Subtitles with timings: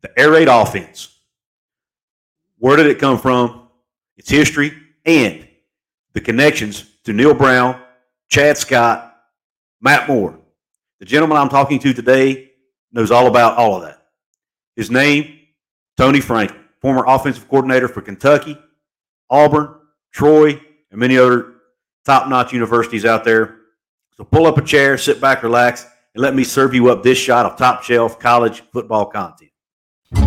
[0.00, 1.18] the air raid offense.
[2.58, 3.68] Where did it come from?
[4.16, 4.72] Its history
[5.04, 5.46] and
[6.12, 7.80] the connections to Neal Brown,
[8.28, 9.16] Chad Scott,
[9.80, 10.38] Matt Moore.
[10.98, 12.50] The gentleman I'm talking to today
[12.92, 14.02] knows all about all of that.
[14.74, 15.38] His name,
[15.96, 18.58] Tony Franklin, former offensive coordinator for Kentucky,
[19.30, 19.74] Auburn,
[20.12, 20.60] Troy,
[20.90, 21.54] and many other
[22.04, 23.56] top notch universities out there.
[24.16, 27.18] So pull up a chair, sit back, relax, and let me serve you up this
[27.18, 29.47] shot of top shelf college football content.
[30.10, 30.22] What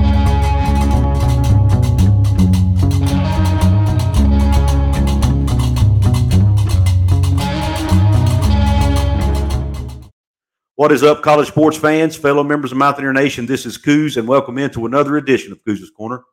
[10.92, 13.46] is up, college sports fans, fellow members of Mountaineer Nation?
[13.46, 16.24] This is Couz, and welcome into another edition of Couz's Corner.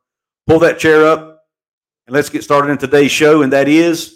[0.47, 1.43] Pull that chair up,
[2.07, 4.15] and let's get started in today's show, and that is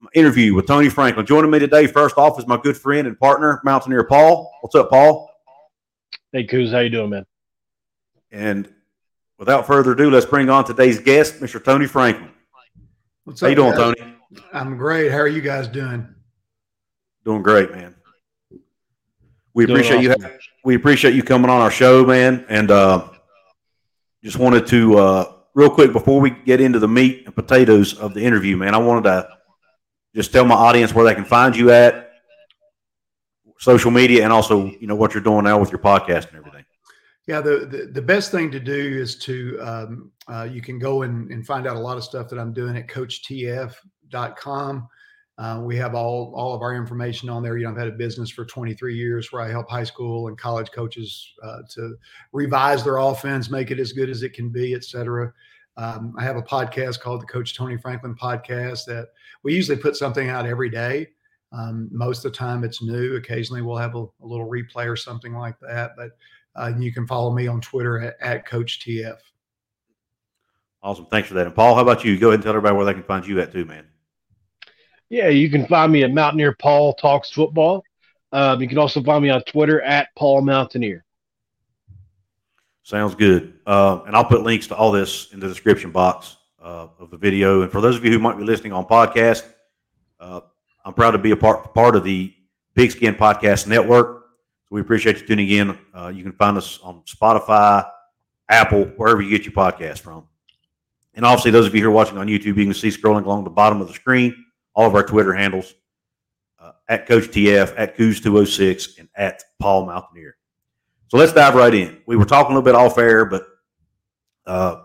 [0.00, 1.26] my interview with Tony Franklin.
[1.26, 4.50] Joining me today, first off, is my good friend and partner, Mountaineer Paul.
[4.60, 5.30] What's up, Paul?
[6.32, 7.26] Hey, Couz, how you doing, man?
[8.36, 8.68] And
[9.38, 11.62] without further ado, let's bring on today's guest, Mr.
[11.62, 12.30] Tony Franklin.
[13.24, 13.94] What's How up, you doing, guys?
[13.96, 14.14] Tony?
[14.52, 15.10] I'm great.
[15.10, 16.06] How are you guys doing?
[17.24, 17.94] Doing great, man.
[19.54, 20.12] We Doing appreciate you.
[20.12, 20.32] awesome.
[20.64, 22.44] We appreciate you coming on our show, man.
[22.50, 23.08] And uh,
[24.22, 28.12] just wanted to uh, real quick before we get into the meat and potatoes of
[28.12, 28.74] the interview, man.
[28.74, 29.28] I wanted to
[30.14, 32.12] just tell my audience where they can find you at
[33.58, 36.55] social media, and also you know what you're doing now with your podcast and everything.
[37.26, 41.02] Yeah, the, the, the best thing to do is to, um, uh, you can go
[41.02, 44.88] and, and find out a lot of stuff that I'm doing at coachtf.com.
[45.38, 47.58] Uh, we have all, all of our information on there.
[47.58, 50.38] You know, I've had a business for 23 years where I help high school and
[50.38, 51.96] college coaches uh, to
[52.32, 55.32] revise their offense, make it as good as it can be, et cetera.
[55.76, 59.08] Um, I have a podcast called the Coach Tony Franklin Podcast that
[59.42, 61.08] we usually put something out every day.
[61.52, 63.16] Um, most of the time it's new.
[63.16, 65.92] Occasionally we'll have a, a little replay or something like that.
[65.96, 66.10] But
[66.58, 69.18] uh, you can follow me on Twitter at, at Coach TF.
[70.82, 71.46] Awesome, thanks for that.
[71.46, 72.18] And Paul, how about you?
[72.18, 73.86] Go ahead and tell everybody where they can find you at too, man.
[75.08, 77.84] Yeah, you can find me at Mountaineer Paul Talks Football.
[78.32, 81.04] Um, you can also find me on Twitter at Paul Mountaineer.
[82.82, 83.54] Sounds good.
[83.66, 87.16] Uh, and I'll put links to all this in the description box uh, of the
[87.16, 87.62] video.
[87.62, 89.44] And for those of you who might be listening on podcast,
[90.20, 90.40] uh,
[90.84, 92.32] I'm proud to be a part part of the
[92.74, 94.15] Pigskin Podcast Network.
[94.68, 95.78] So we appreciate you tuning in.
[95.94, 97.88] Uh, you can find us on Spotify,
[98.48, 100.26] Apple, wherever you get your podcast from.
[101.14, 103.44] And obviously, those of you who are watching on YouTube, you can see scrolling along
[103.44, 104.44] the bottom of the screen
[104.76, 105.74] all of our Twitter handles
[106.60, 110.36] uh, at Coach TF, at Couz206, and at Paul Mountaineer.
[111.08, 111.98] So let's dive right in.
[112.06, 113.46] We were talking a little bit off air, but
[114.46, 114.82] uh,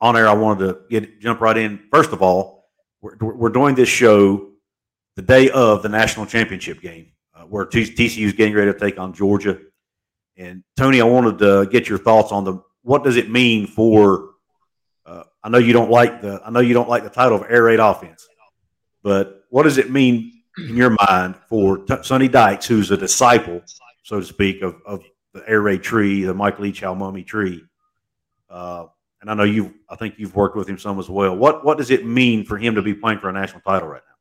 [0.00, 1.80] on air, I wanted to get jump right in.
[1.90, 2.68] First of all,
[3.00, 4.50] we're, we're doing this show
[5.16, 7.12] the day of the national championship game,
[7.42, 9.58] uh, where TCU is getting ready to take on Georgia.
[10.36, 14.30] And Tony, I wanted to get your thoughts on the what does it mean for.
[15.04, 17.46] Uh, I know you don't like the I know you don't like the title of
[17.48, 18.26] air raid offense,
[19.02, 23.62] but what does it mean in your mind for T- Sonny Dykes, who's a disciple,
[24.02, 25.02] so to speak, of, of
[25.34, 27.64] the air raid tree, the Mike Leach Mumme tree?
[28.48, 28.86] Uh,
[29.20, 31.36] and I know you, I think you've worked with him some as well.
[31.36, 34.02] What what does it mean for him to be playing for a national title right
[34.06, 34.11] now?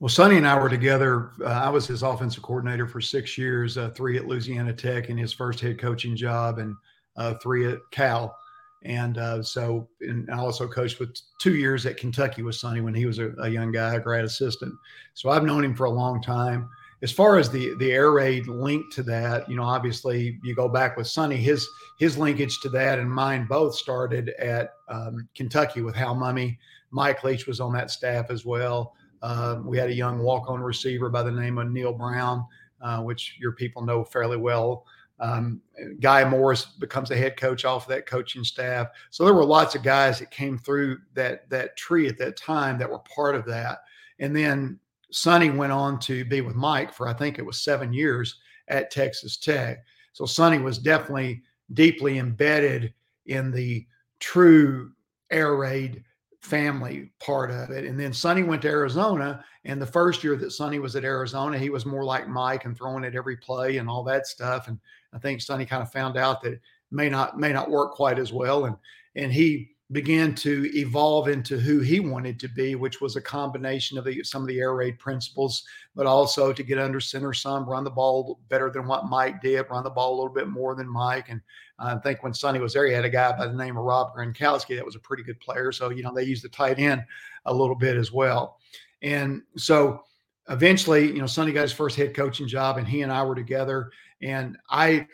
[0.00, 1.32] Well, Sonny and I were together.
[1.40, 5.18] Uh, I was his offensive coordinator for six years, uh, three at Louisiana Tech in
[5.18, 6.76] his first head coaching job, and
[7.16, 8.36] uh, three at Cal.
[8.84, 12.94] And uh, so, and I also coached with two years at Kentucky with Sonny when
[12.94, 14.72] he was a, a young guy, a grad assistant.
[15.14, 16.70] So I've known him for a long time.
[17.02, 20.68] As far as the the air raid link to that, you know, obviously you go
[20.68, 21.36] back with Sonny.
[21.38, 21.66] His
[21.98, 26.56] his linkage to that and mine both started at um, Kentucky with Hal Mumme.
[26.92, 28.94] Mike Leach was on that staff as well.
[29.22, 32.44] Uh, we had a young walk-on receiver by the name of Neal Brown,
[32.80, 34.84] uh, which your people know fairly well.
[35.20, 35.60] Um,
[36.00, 38.88] Guy Morriss becomes the head coach off of that coaching staff.
[39.10, 42.78] So there were lots of guys that came through that that tree at that time
[42.78, 43.80] that were part of that.
[44.20, 44.78] And then
[45.10, 48.36] Sonny went on to be with Mike for I think it was seven years
[48.68, 49.84] at Texas Tech.
[50.12, 51.42] So Sonny was definitely
[51.74, 52.94] deeply embedded
[53.26, 53.86] in the
[54.20, 54.92] true
[55.30, 56.04] air raid
[56.40, 57.84] family part of it.
[57.84, 59.44] And then Sonny went to Arizona.
[59.64, 62.76] And the first year that Sonny was at Arizona, he was more like Mike and
[62.76, 64.68] throwing at every play and all that stuff.
[64.68, 64.78] And
[65.12, 68.18] I think Sonny kind of found out that it may not may not work quite
[68.18, 68.66] as well.
[68.66, 68.76] And
[69.16, 73.96] and he began to evolve into who he wanted to be, which was a combination
[73.96, 75.64] of the, some of the air raid principles,
[75.96, 79.64] but also to get under center some, run the ball better than what Mike did,
[79.70, 81.30] run the ball a little bit more than Mike.
[81.30, 81.40] And
[81.78, 84.14] I think when Sonny was there, he had a guy by the name of Rob
[84.14, 85.72] Gronkowski that was a pretty good player.
[85.72, 87.02] So, you know, they used the tight end
[87.46, 88.58] a little bit as well.
[89.00, 90.02] And so
[90.50, 93.34] eventually, you know, Sonny got his first head coaching job and he and I were
[93.34, 93.90] together.
[94.20, 95.06] And I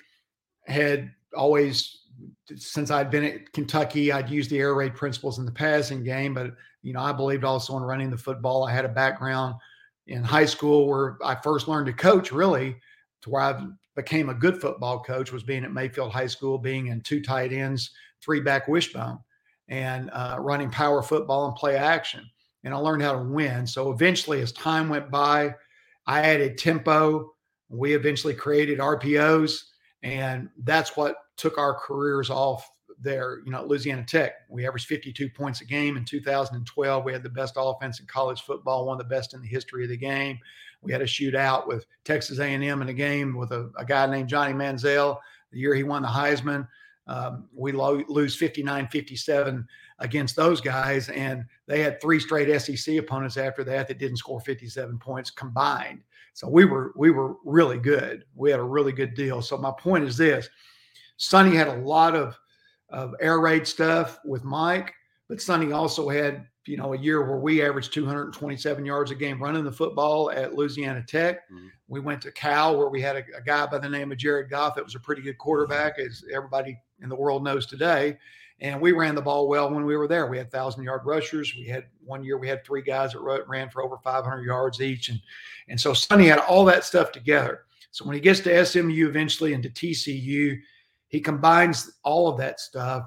[0.67, 2.04] had always
[2.56, 6.34] since I'd been at Kentucky, I'd used the air raid principles in the passing game,
[6.34, 8.64] but you know, I believed also in running the football.
[8.64, 9.55] I had a background
[10.06, 12.76] in high school where I first learned to coach really
[13.22, 13.66] to where I
[13.96, 17.52] became a good football coach was being at Mayfield High School, being in two tight
[17.52, 17.90] ends,
[18.22, 19.19] three back wishbone,
[19.69, 22.28] and uh, running power football and play action.
[22.64, 23.66] And I learned how to win.
[23.66, 25.55] So eventually, as time went by,
[26.06, 27.32] I added tempo.
[27.69, 29.61] We eventually created RPOs,
[30.05, 32.71] and that's what took our careers off
[33.01, 33.41] there.
[33.45, 37.05] You know, at Louisiana Tech, we averaged 52 points a game in 2012.
[37.05, 39.83] We had the best offense in college football, one of the best in the history
[39.83, 40.39] of the game.
[40.83, 44.29] We had a shootout with Texas A&M in a game with a, a guy named
[44.29, 45.19] Johnny Manziel.
[45.51, 46.69] The year he won the Heisman,
[47.07, 49.65] um, we lo- lose 59-57
[50.00, 54.41] against those guys, and they had three straight SEC opponents after that that didn't score
[54.41, 56.00] 57 points combined.
[56.35, 58.25] So we were we were really good.
[58.35, 59.41] We had a really good deal.
[59.41, 60.49] So my point is this:
[61.17, 62.37] Sonny had a lot of
[62.91, 64.93] of air raid stuff with Mike,
[65.29, 69.43] but Sonny also had you know, a year where we averaged 227 yards a game
[69.43, 71.49] running the football at Louisiana Tech.
[71.51, 71.67] Mm-hmm.
[71.89, 74.51] We went to Cal where we had a, a, guy by the name of Jared
[74.51, 78.17] Goff that was a pretty good quarterback, as everybody in the world knows today.
[78.64, 80.26] And we ran the ball well when we were there.
[80.26, 81.55] We had thousand yard rushers.
[81.55, 85.11] We had one year we had three guys that ran for over 500 yards each,
[85.11, 85.20] and
[85.69, 87.64] and so Sonny had all that stuff together.
[87.90, 90.58] So when he gets to SMU eventually and to TCU,
[91.08, 93.06] he combines all of that stuff.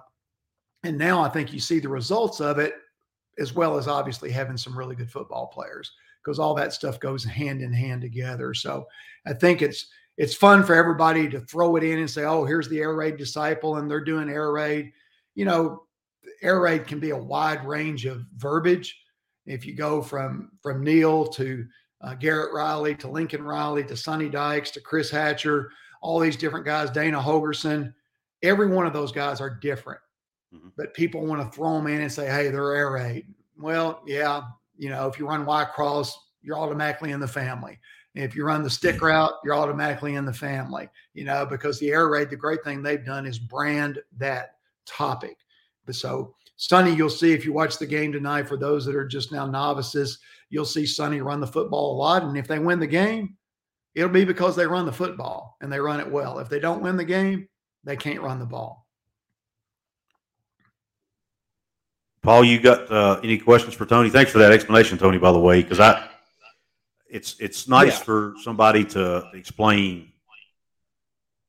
[0.83, 2.75] And now I think you see the results of it
[3.39, 5.91] as well as obviously having some really good football players
[6.23, 8.53] because all that stuff goes hand in hand together.
[8.53, 8.85] So
[9.25, 9.87] I think it's
[10.17, 13.17] it's fun for everybody to throw it in and say, "Oh, here's the air raid
[13.17, 14.93] disciple," and they're doing air raid.
[15.37, 15.83] You know,
[16.41, 18.99] air raid can be a wide range of verbiage.
[19.45, 21.63] If you go from from Neal to
[22.01, 25.69] uh, Garrett Riley to Lincoln Riley to Sonny Dykes to Chris Hatcher,
[26.01, 27.93] all these different guys, Dana Holgorsen,
[28.41, 30.01] every one of those guys are different.
[30.51, 30.69] Mm-hmm.
[30.75, 33.27] But people want to throw them in and say, hey, they're air raid.
[33.59, 34.41] Well, yeah,
[34.75, 37.79] you know, if you run Y cross, you're automatically in the family.
[38.15, 39.05] If you run the stick mm-hmm.
[39.05, 42.81] route, you're automatically in the family, you know, because the air raid, the great thing
[42.81, 44.56] they've done is brand that
[44.87, 45.37] topic.
[45.85, 49.07] But so, Sonny, you'll see if you watch the game tonight, for those that are
[49.07, 50.19] just now novices,
[50.49, 52.23] you'll see Sonny run the football a lot.
[52.23, 53.37] And if they win the game,
[53.95, 56.39] it'll be because they run the football and they run it well.
[56.39, 57.47] If they don't win the game,
[57.83, 58.87] they can't run the ball.
[62.21, 64.09] Paul, you got uh, any questions for Tony?
[64.09, 65.17] Thanks for that explanation, Tony.
[65.17, 66.09] By the way, because I,
[67.09, 68.03] it's it's nice yeah.
[68.03, 70.11] for somebody to explain,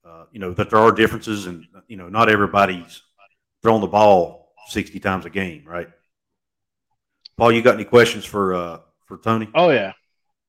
[0.05, 3.03] uh, you know, that there are differences, and you know, not everybody's
[3.69, 5.89] throwing the ball sixty times a game, right?
[7.37, 9.47] Paul, you got any questions for uh, for Tony?
[9.55, 9.93] Oh yeah.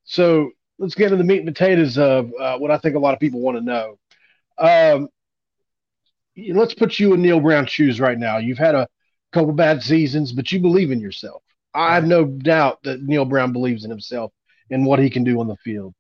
[0.06, 3.14] So let's get into the meat and potatoes of uh, what I think a lot
[3.14, 4.00] of people want to know.
[4.58, 5.10] Um,
[6.54, 8.38] let's put you in Neal Brown's shoes right now.
[8.38, 8.88] You've had a
[9.34, 11.44] couple bad seasons, but you believe in yourself.
[11.74, 14.32] I have no doubt that Neal Brown believes in himself
[14.72, 15.94] and what he can do on the field.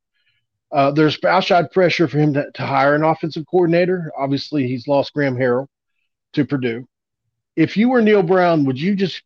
[0.71, 4.09] Uh, there's outside pressure for him to, to, hire an offensive coordinator.
[4.17, 5.67] Obviously, he's lost Graham Harrell
[6.33, 6.87] to Purdue.
[7.59, 9.21] If you were Neal Brown, would you just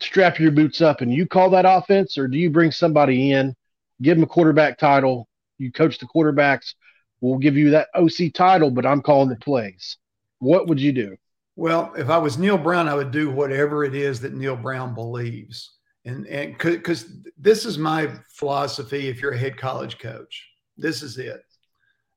[0.00, 3.54] strap your boots up and you call that offense, or do you bring somebody in,
[4.00, 5.28] give them a quarterback title?
[5.58, 6.72] You coach the quarterbacks.
[7.20, 9.98] We'll give you that OC title, but I'm calling the plays.
[10.38, 11.18] What would you do?
[11.56, 14.94] Well, if I was Neal Brown, I would do whatever it is that Neil Brown
[14.94, 15.74] believes.
[16.06, 20.48] And and because this is my philosophy if you're a head college coach,
[20.78, 21.42] this is it.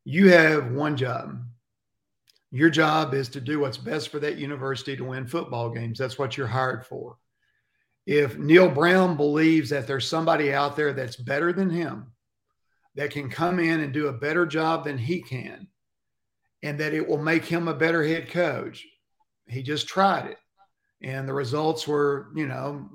[0.06, 1.44] You have one job.
[2.52, 6.00] Your job is to do what's best for that university to win football games.
[6.00, 7.18] That's what you're hired for.
[8.06, 12.12] If Neal Brown believes that there's somebody out there that's better than him,
[12.96, 15.68] that can come in and do a better job than he can,
[16.64, 18.86] and that it will make him a better head coach,
[19.48, 20.38] he just tried it
[21.02, 22.90] and the results were you know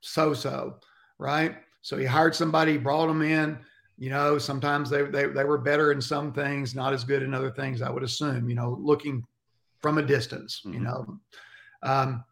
[0.00, 0.76] so so
[1.18, 3.58] right so he hired somebody brought him in
[3.98, 7.34] you know sometimes they, they they were better in some things not as good in
[7.34, 9.24] other things i would assume you know looking
[9.80, 10.74] from a distance mm-hmm.
[10.74, 11.18] you know.
[11.82, 12.24] Um,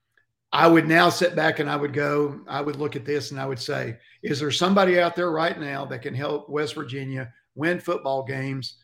[0.53, 3.41] i would now sit back and i would go i would look at this and
[3.41, 7.33] i would say is there somebody out there right now that can help west virginia
[7.55, 8.77] win football games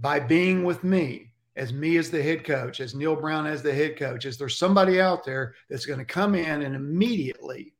[0.00, 3.72] by being with me as me as the head coach, as Neal Brown as the
[3.72, 7.74] head coach, is there somebody out there that's going to come in and immediately,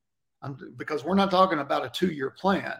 [0.76, 2.74] because we're not talking about a two year plan,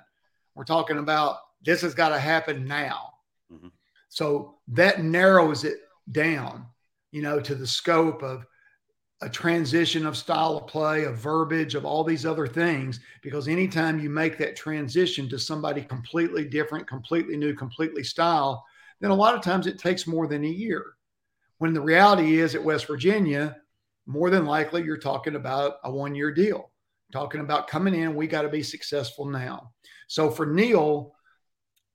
[0.54, 3.14] we're talking about this has got to happen now.
[3.52, 3.68] Mm-hmm.
[4.08, 5.78] So that narrows it
[6.12, 6.66] down,
[7.12, 8.44] you know, to the scope of
[9.22, 13.00] a transition of style of play, of verbiage, of all these other things.
[13.22, 18.64] Because anytime you make that transition to somebody completely different, completely new, completely style,
[19.00, 20.94] then a lot of times it takes more than a year.
[21.58, 23.56] When the reality is at West Virginia,
[24.06, 26.70] more than likely you're talking about a one year deal,
[27.12, 28.14] talking about coming in.
[28.14, 29.72] We got to be successful now.
[30.08, 31.13] So for Neal,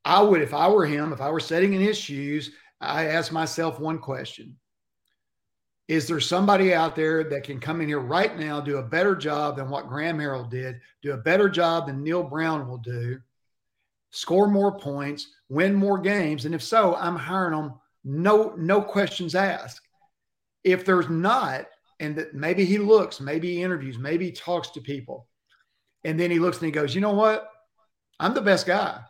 [0.10, 2.50] I would, if I were him, if I were sitting in his shoes,
[2.82, 4.58] I ask myself one question
[5.88, 9.16] Is there somebody out there that can come in here right now, do a better
[9.16, 13.20] job than what Graham Harrell did, do a better job than Neal Brown will do,
[14.10, 16.46] score more points, win more games?
[16.46, 17.74] And if so, I'm hiring them,
[18.04, 19.88] no, no questions asked.
[20.63, 21.68] If there's not,
[22.00, 25.28] and that maybe he looks, maybe he interviews, maybe he talks to people,
[26.04, 27.48] and then he looks and he goes, you know what?
[28.20, 29.01] I'm the best guy.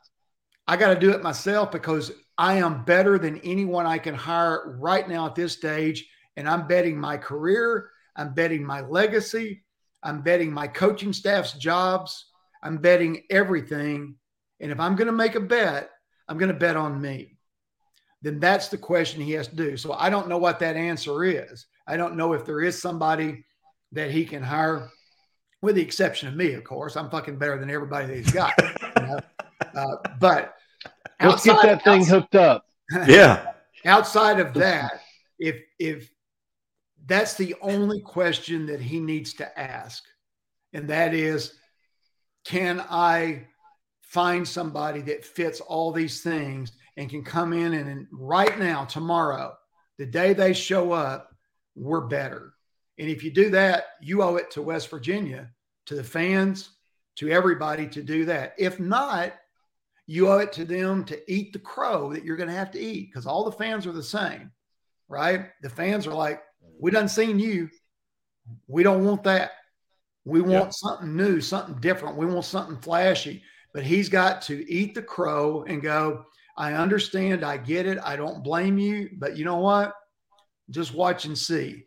[0.70, 4.78] I got to do it myself because I am better than anyone I can hire
[4.78, 6.08] right now at this stage.
[6.38, 9.64] And I'm betting my career, I'm betting my legacy,
[10.04, 12.28] I'm betting my coaching staff's jobs,
[12.62, 14.14] I'm betting everything.
[14.60, 15.90] And if I'm going to make a bet,
[16.28, 17.40] I'm going to bet on me.
[18.22, 19.76] Then that's the question he has to do.
[19.76, 21.66] So I don't know what that answer is.
[21.88, 23.44] I don't know if there is somebody
[23.94, 24.88] that he can hire,
[25.64, 26.96] with the exception of me, of course.
[26.96, 28.54] I'm fucking better than everybody that he's got.
[28.60, 29.20] You know?
[29.76, 30.56] uh, but
[31.22, 32.66] let's get that thing outside, hooked up.
[33.08, 33.52] Yeah.
[33.86, 35.02] outside of that,
[35.38, 36.12] if if
[37.06, 40.04] that's the only question that he needs to ask,
[40.74, 41.54] and that is,
[42.46, 43.48] can I
[44.02, 49.54] find somebody that fits all these things and can come in and right now, tomorrow,
[49.98, 51.30] the day they show up,
[51.76, 52.54] we're better.
[52.98, 55.50] And if you do that, you owe it to West Virginia,
[55.86, 56.72] to the fans,
[57.18, 58.54] to everybody to do that.
[58.58, 59.34] If not,
[60.10, 62.80] you owe it to them to eat the crow that you're going to have to
[62.80, 64.50] eat because all the fans are the same,
[65.08, 65.50] right?
[65.62, 66.42] The fans are like,
[66.80, 67.70] we done seen you.
[68.68, 69.52] We don't want that.
[70.26, 70.70] We want yeah.
[70.72, 72.18] something new, something different.
[72.18, 73.44] We want something flashy.
[73.72, 76.26] But he's got to eat the crow and go,
[76.58, 77.44] I understand.
[77.44, 78.00] I get it.
[78.04, 79.12] I don't blame you.
[79.20, 79.94] But you know what?
[80.72, 81.84] Just watch and see.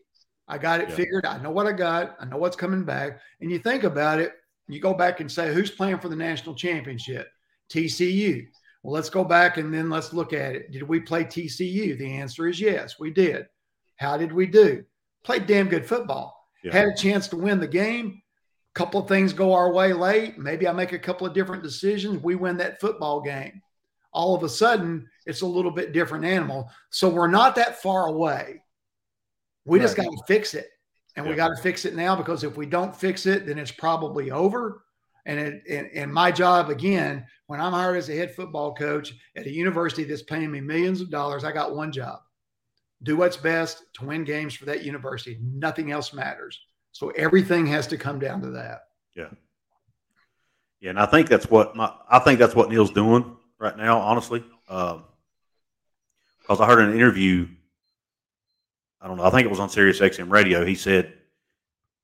[0.46, 0.94] I got it yeah.
[0.94, 1.26] figured.
[1.26, 2.14] I know what I got.
[2.20, 3.18] I know what's coming back.
[3.40, 4.32] And you think about it,
[4.68, 7.26] you go back and say, who's playing for the national championship?
[7.72, 8.46] TCU.
[8.82, 10.72] Well, let's go back and then let's look at it.
[10.72, 11.96] Did we play TCU?
[11.98, 13.46] The answer is yes, we did.
[13.96, 14.84] How did we do?
[15.24, 16.36] Played damn good football.
[16.64, 16.72] Yeah.
[16.72, 18.22] Had a chance to win the game.
[18.74, 20.38] A couple of things go our way late.
[20.38, 22.22] Maybe I make a couple of different decisions.
[22.22, 23.62] We win that football game.
[24.12, 26.70] All of a sudden, it's a little bit different animal.
[26.90, 28.62] So we're not that far away.
[29.64, 29.84] We right.
[29.84, 30.68] just got to fix it.
[31.16, 31.30] And yeah.
[31.30, 34.30] we got to fix it now because if we don't fix it, then it's probably
[34.30, 34.82] over.
[35.24, 39.14] And, it, and, and my job again, when I'm hired as a head football coach
[39.36, 42.20] at a university that's paying me millions of dollars, I got one job:
[43.02, 45.38] do what's best to win games for that university.
[45.40, 46.60] Nothing else matters.
[46.92, 48.82] So everything has to come down to that.
[49.16, 49.28] Yeah.
[50.80, 54.00] Yeah, and I think that's what my I think that's what Neal's doing right now,
[54.00, 54.44] honestly.
[54.68, 55.04] Um,
[56.40, 57.46] because I heard an interview.
[59.00, 59.24] I don't know.
[59.24, 60.64] I think it was on Sirius XM radio.
[60.64, 61.14] He said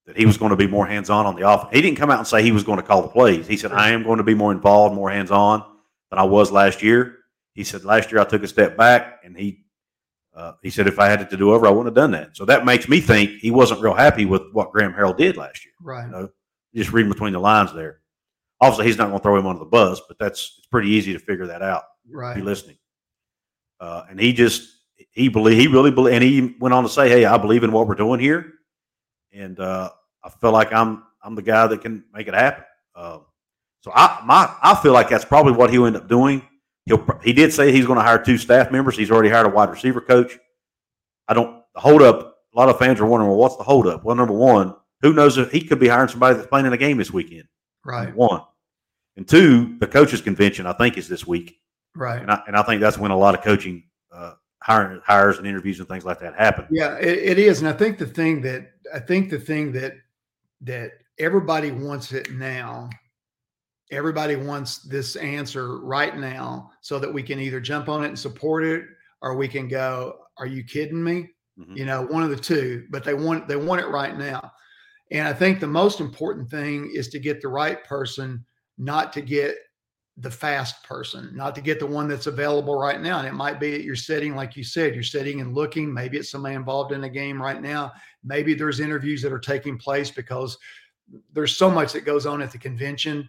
[0.09, 1.69] that he was going to be more hands on on the offense.
[1.71, 3.47] He didn't come out and say he was going to call the plays.
[3.47, 5.62] He said, I am going to be more involved, more hands on
[6.11, 7.19] than I was last year.
[7.53, 9.67] He said, last year I took a step back and he,
[10.35, 12.38] uh, he said, if I had it to do over, I wouldn't have done that.
[12.38, 15.67] So that makes me think he wasn't real happy with what Graham Harrell did last
[15.67, 15.75] year.
[15.79, 16.07] Right.
[16.07, 16.29] You know,
[16.75, 18.00] just reading between the lines there.
[18.62, 21.12] Obviously, he's not going to throw him under the bus, but that's it's pretty easy
[21.12, 21.83] to figure that out.
[22.11, 22.35] Right.
[22.35, 22.79] You're listening.
[23.79, 24.71] Uh, and he just
[25.11, 27.73] he believe he really believe, and he went on to say, "Hey, I believe in
[27.73, 28.55] what we're doing here."
[29.38, 29.90] And uh,
[30.25, 32.64] I feel like I'm I'm the guy that can make it happen.
[32.95, 33.21] Uh,
[33.80, 36.42] so I my I feel like that's probably what he'll end up doing.
[36.87, 38.97] He'll he did say he's going to hire two staff members.
[38.97, 40.37] He's already hired a wide receiver coach.
[41.28, 42.37] I don't the hold up.
[42.54, 44.04] A lot of fans are wondering, well, what's the hold up?
[44.04, 46.78] Well, number one, who knows if he could be hiring somebody that's playing in a
[46.78, 47.45] game this weekend.
[47.85, 48.12] Right.
[48.14, 48.42] One.
[49.16, 51.59] And two, the coaches convention I think is this week.
[51.95, 52.21] Right.
[52.21, 53.85] And I, and I think that's when a lot of coaching
[54.69, 56.67] hiring hires and interviews and things like that happen.
[56.71, 57.61] Yeah, it, it is.
[57.61, 59.95] And I think the thing that I think the thing that
[60.61, 62.91] that everybody wants it now.
[63.91, 68.19] Everybody wants this answer right now so that we can either jump on it and
[68.19, 68.85] support it
[69.23, 71.31] or we can go, are you kidding me?
[71.59, 71.75] Mm-hmm.
[71.75, 74.53] You know, one of the two, but they want they want it right now.
[75.11, 78.45] And I think the most important thing is to get the right person,
[78.77, 79.57] not to get
[80.21, 83.19] the fast person, not to get the one that's available right now.
[83.19, 85.93] And it might be that you're sitting, like you said, you're sitting and looking.
[85.93, 87.93] Maybe it's somebody involved in a game right now.
[88.25, 90.59] Maybe there's interviews that are taking place because
[91.33, 93.29] there's so much that goes on at the convention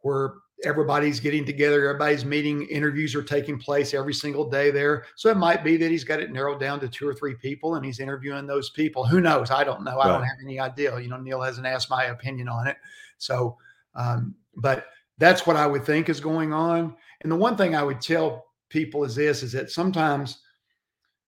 [0.00, 5.04] where everybody's getting together, everybody's meeting, interviews are taking place every single day there.
[5.14, 7.76] So it might be that he's got it narrowed down to two or three people
[7.76, 9.06] and he's interviewing those people.
[9.06, 9.52] Who knows?
[9.52, 9.96] I don't know.
[9.96, 10.06] Right.
[10.06, 10.98] I don't have any idea.
[10.98, 12.76] You know, Neal hasn't asked my opinion on it.
[13.18, 13.56] So,
[13.94, 14.86] um, but
[15.18, 16.94] that's what I would think is going on.
[17.20, 20.38] And the one thing I would tell people is this is that sometimes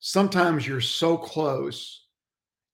[0.01, 2.07] sometimes you're so close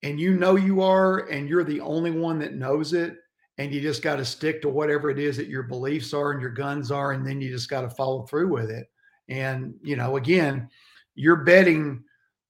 [0.03, 3.19] and you know you are, and you're the only one that knows it,
[3.59, 6.41] and you just got to stick to whatever it is that your beliefs are and
[6.41, 8.89] your guns are, and then you just got to follow through with it.
[9.29, 10.69] And you know, again,
[11.15, 12.03] you're betting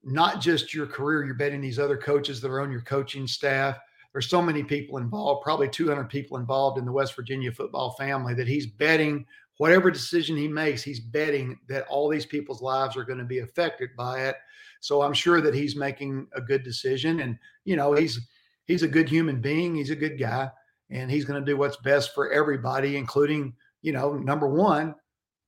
[0.02, 3.78] not just your career, you're betting these other coaches that are on your coaching staff.
[4.12, 8.34] There's so many people involved, probably 200 people involved in the West Virginia football family
[8.34, 9.26] that he's betting
[9.58, 13.38] whatever decision he makes, he's betting that all these people's lives are going to be
[13.40, 14.34] affected by it.
[14.80, 17.20] So I'm sure that he's making a good decision.
[17.20, 18.20] And, you know, he's
[18.66, 19.76] he's a good human being.
[19.76, 20.50] He's a good guy.
[20.90, 24.94] And he's going to do what's best for everybody, including, you know, number one,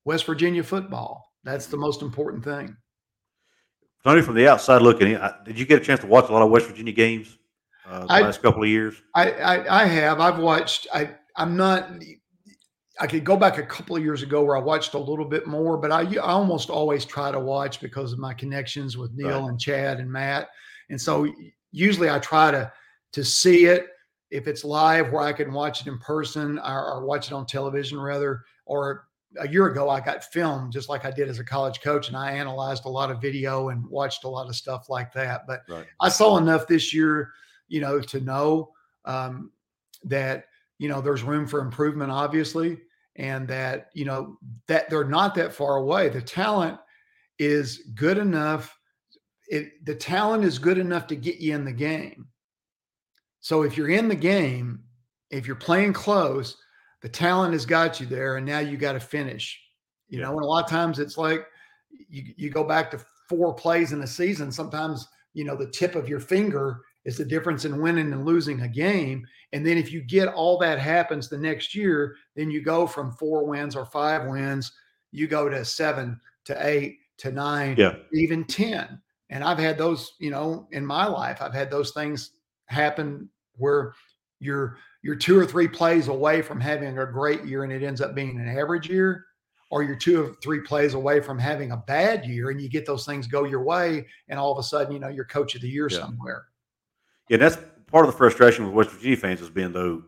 [0.04, 1.32] West Virginia football.
[1.42, 2.76] That's the most important thing.
[4.04, 6.42] Tony, from the outside looking in, did you get a chance to watch a lot
[6.42, 7.38] of West Virginia games
[7.86, 9.02] uh, the I, last couple of years?
[9.14, 10.20] I, I, I have.
[10.20, 10.86] I've watched.
[10.92, 11.90] I I'm not.
[13.00, 15.48] I could go back a couple of years ago where I watched a little bit
[15.48, 19.40] more, but I, I almost always try to watch because of my connections with Neal
[19.40, 19.48] right.
[19.48, 20.48] and Chad and Matt.
[20.90, 21.26] And so
[21.72, 22.72] usually I try to
[23.12, 23.88] to see it
[24.30, 27.46] if it's live where I can watch it in person or, or watch it on
[27.46, 28.42] television rather.
[28.66, 32.08] Or a year ago I got filmed just like I did as a college coach
[32.08, 35.46] and I analyzed a lot of video and watched a lot of stuff like that.
[35.46, 35.86] But right.
[36.00, 37.32] I saw enough this year,
[37.68, 38.70] you know, to know
[39.04, 39.50] um,
[40.04, 40.44] that
[40.78, 42.78] you know there's room for improvement obviously
[43.16, 46.78] and that you know that they're not that far away the talent
[47.38, 48.76] is good enough
[49.48, 52.26] it, the talent is good enough to get you in the game
[53.40, 54.80] so if you're in the game
[55.30, 56.56] if you're playing close
[57.02, 59.60] the talent has got you there and now you got to finish
[60.08, 60.24] you yeah.
[60.24, 61.46] know and a lot of times it's like
[62.08, 65.94] you, you go back to four plays in a season sometimes you know the tip
[65.94, 69.26] of your finger is the difference in winning and losing a game.
[69.52, 73.12] And then if you get all that happens the next year, then you go from
[73.12, 74.72] four wins or five wins,
[75.12, 77.96] you go to seven to eight to nine, yeah.
[78.12, 79.00] even 10.
[79.30, 82.30] And I've had those, you know, in my life, I've had those things
[82.66, 83.94] happen where
[84.40, 88.00] you're you're two or three plays away from having a great year and it ends
[88.00, 89.26] up being an average year
[89.70, 92.86] or you're two or three plays away from having a bad year and you get
[92.86, 95.60] those things go your way and all of a sudden you know you're coach of
[95.60, 95.98] the year yeah.
[95.98, 96.46] somewhere
[97.28, 97.56] yeah, that's
[97.86, 100.02] part of the frustration with West Virginia fans has been though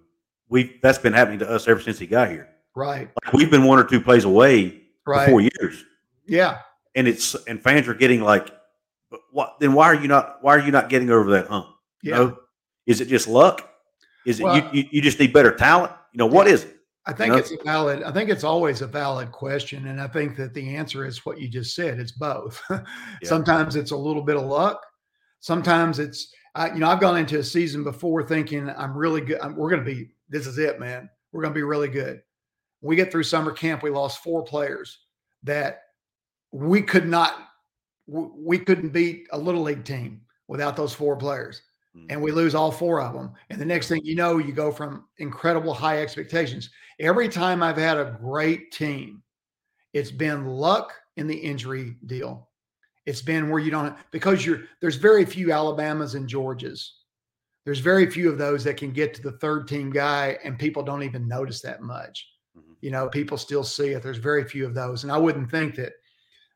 [0.49, 2.49] we that's been happening to us ever since he got here.
[2.75, 3.11] Right.
[3.25, 5.25] Like we've been one or two plays away right.
[5.25, 5.85] for four years.
[6.27, 6.59] Yeah.
[6.95, 8.51] And it's and fans are getting like,
[9.31, 9.57] what?
[9.61, 10.39] Then why are you not?
[10.43, 11.67] Why are you not getting over that hump?
[12.03, 12.19] Yeah.
[12.19, 12.39] You know?
[12.87, 13.69] Is it just luck?
[14.25, 15.03] Is it you, you, you?
[15.03, 15.93] just need better talent.
[16.13, 16.77] You know what is it?
[17.07, 17.39] I think you know?
[17.39, 18.03] it's a valid.
[18.03, 21.41] I think it's always a valid question, and I think that the answer is what
[21.41, 21.99] you just said.
[21.99, 22.63] It's both.
[22.71, 22.81] yeah.
[23.25, 24.85] Sometimes it's a little bit of luck.
[25.41, 29.39] Sometimes it's I, you know, I've gone into a season before thinking I'm really good.
[29.41, 31.11] I'm, we're going to be, this is it, man.
[31.33, 32.23] We're going to be really good.
[32.81, 34.99] We get through summer camp, we lost four players
[35.43, 35.83] that
[36.53, 37.35] we could not,
[38.07, 41.63] we couldn't beat a little league team without those four players.
[41.97, 42.07] Mm-hmm.
[42.11, 43.33] And we lose all four of them.
[43.51, 46.71] And the next thing you know, you go from incredible high expectations.
[47.01, 49.23] Every time I've had a great team,
[49.93, 52.49] it's been luck in the injury deal.
[53.07, 56.89] It's been where you don't because you're there's very few Alabamas and Georgias.
[57.65, 60.83] There's very few of those that can get to the third team guy and people
[60.83, 62.29] don't even notice that much.
[62.57, 62.73] Mm-hmm.
[62.81, 64.03] You know, people still see it.
[64.03, 65.03] There's very few of those.
[65.03, 65.93] And I wouldn't think that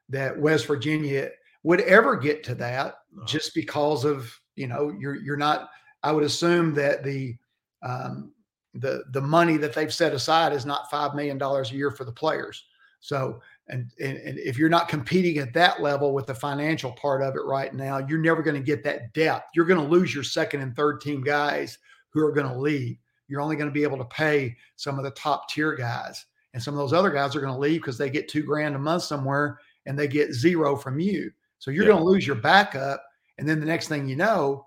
[0.08, 1.30] that West Virginia
[1.62, 3.24] would ever get to that no.
[3.24, 5.70] just because of, you know, you're you're not
[6.02, 7.36] I would assume that the
[7.82, 8.32] um,
[8.74, 12.04] the the money that they've set aside is not five million dollars a year for
[12.04, 12.64] the players.
[13.00, 17.22] So and, and, and if you're not competing at that level with the financial part
[17.22, 19.50] of it right now, you're never going to get that depth.
[19.54, 21.78] You're going to lose your second and third team guys
[22.10, 22.98] who are going to leave.
[23.28, 26.26] You're only going to be able to pay some of the top tier guys.
[26.52, 28.74] And some of those other guys are going to leave because they get two grand
[28.74, 31.30] a month somewhere and they get zero from you.
[31.60, 31.90] So you're yeah.
[31.90, 33.04] going to lose your backup.
[33.38, 34.66] And then the next thing you know,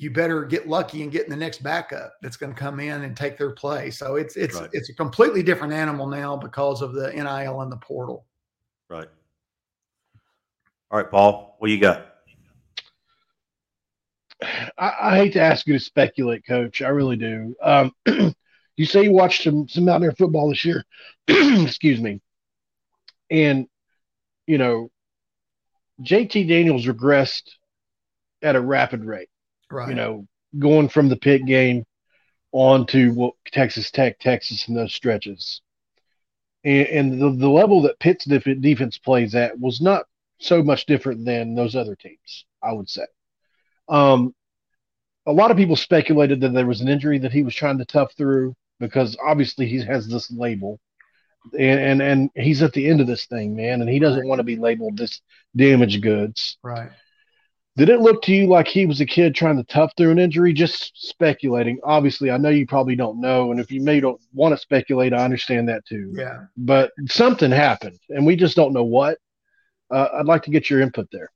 [0.00, 3.02] you better get lucky and get in the next backup that's going to come in
[3.02, 3.98] and take their place.
[3.98, 4.70] So it's it's right.
[4.72, 8.24] it's a completely different animal now because of the NIL and the portal.
[8.88, 9.08] Right.
[10.90, 12.14] All right, Paul, what you got?
[14.42, 16.80] I, I hate to ask you to speculate, Coach.
[16.80, 17.54] I really do.
[17.62, 20.82] Um, you say you watched some some Mountaineer football this year.
[21.28, 22.22] Excuse me.
[23.30, 23.66] And
[24.46, 24.90] you know,
[26.00, 27.50] JT Daniels regressed
[28.40, 29.28] at a rapid rate.
[29.70, 29.88] Right.
[29.88, 30.26] You know,
[30.58, 31.84] going from the Pitt game
[32.52, 35.60] on to well, Texas Tech, Texas, and those stretches.
[36.64, 40.04] And, and the, the level that Pitt's def- defense plays at was not
[40.38, 43.06] so much different than those other teams, I would say.
[43.88, 44.34] Um,
[45.26, 47.84] a lot of people speculated that there was an injury that he was trying to
[47.84, 50.80] tough through because obviously he has this label.
[51.58, 54.40] And, and and he's at the end of this thing, man, and he doesn't want
[54.40, 55.22] to be labeled this
[55.56, 56.58] damaged goods.
[56.62, 56.90] Right
[57.80, 60.18] Did it look to you like he was a kid trying to tough through an
[60.18, 60.52] injury?
[60.52, 61.80] Just speculating.
[61.82, 65.14] Obviously, I know you probably don't know, and if you may don't want to speculate,
[65.14, 66.12] I understand that too.
[66.14, 66.40] Yeah.
[66.58, 69.16] But something happened, and we just don't know what.
[69.90, 71.32] Uh, I'd like to get your input there.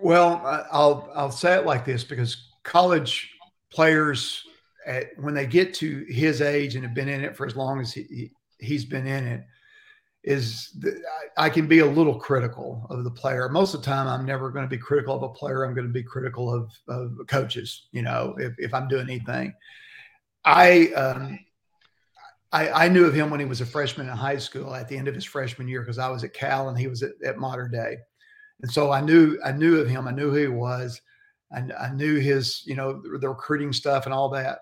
[0.00, 0.40] Well,
[0.72, 3.30] I'll I'll say it like this because college
[3.70, 4.42] players,
[4.86, 7.82] at, when they get to his age and have been in it for as long
[7.82, 9.44] as he, he's been in it,
[10.24, 10.76] is
[11.36, 13.48] I can be a little critical of the player.
[13.48, 15.64] Most of the time, I'm never going to be critical of a player.
[15.64, 17.88] I'm going to be critical of, of coaches.
[17.92, 19.52] You know, if, if I'm doing anything,
[20.44, 21.38] I, um,
[22.52, 24.96] I I knew of him when he was a freshman in high school at the
[24.96, 27.38] end of his freshman year because I was at Cal and he was at, at
[27.38, 27.98] Mater Dei,
[28.62, 30.08] and so I knew I knew of him.
[30.08, 31.00] I knew who he was.
[31.50, 34.60] and I knew his you know the recruiting stuff and all that.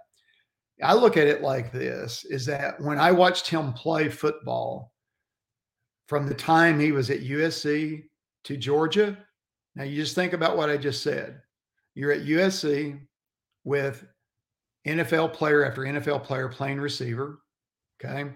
[0.82, 4.91] I look at it like this: is that when I watched him play football
[6.12, 8.04] from the time he was at USC
[8.44, 9.16] to Georgia.
[9.74, 11.40] Now, you just think about what I just said.
[11.94, 13.00] You're at USC
[13.64, 14.04] with
[14.86, 17.38] NFL player after NFL player playing receiver.
[17.98, 18.30] Okay.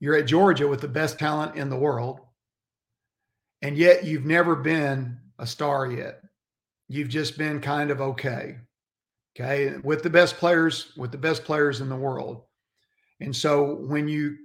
[0.00, 2.18] You're at Georgia with the best talent in the world.
[3.62, 6.20] And yet you've never been a star yet.
[6.88, 8.56] You've just been kind of okay.
[9.38, 9.76] Okay.
[9.84, 12.42] With the best players, with the best players in the world.
[13.20, 14.36] And so when you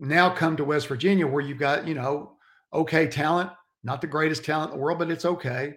[0.00, 2.32] now come to West Virginia where you've got, you know,
[2.72, 3.50] okay talent,
[3.82, 5.74] not the greatest talent in the world, but it's okay.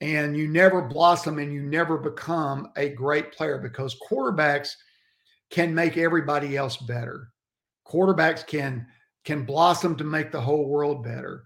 [0.00, 4.70] And you never blossom and you never become a great player because quarterbacks
[5.50, 7.28] can make everybody else better.
[7.86, 8.86] Quarterbacks can
[9.24, 11.44] can blossom to make the whole world better.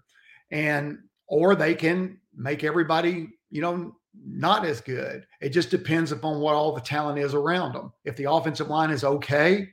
[0.51, 5.25] And or they can make everybody, you know, not as good.
[5.39, 7.93] It just depends upon what all the talent is around them.
[8.03, 9.69] If the offensive line is okay,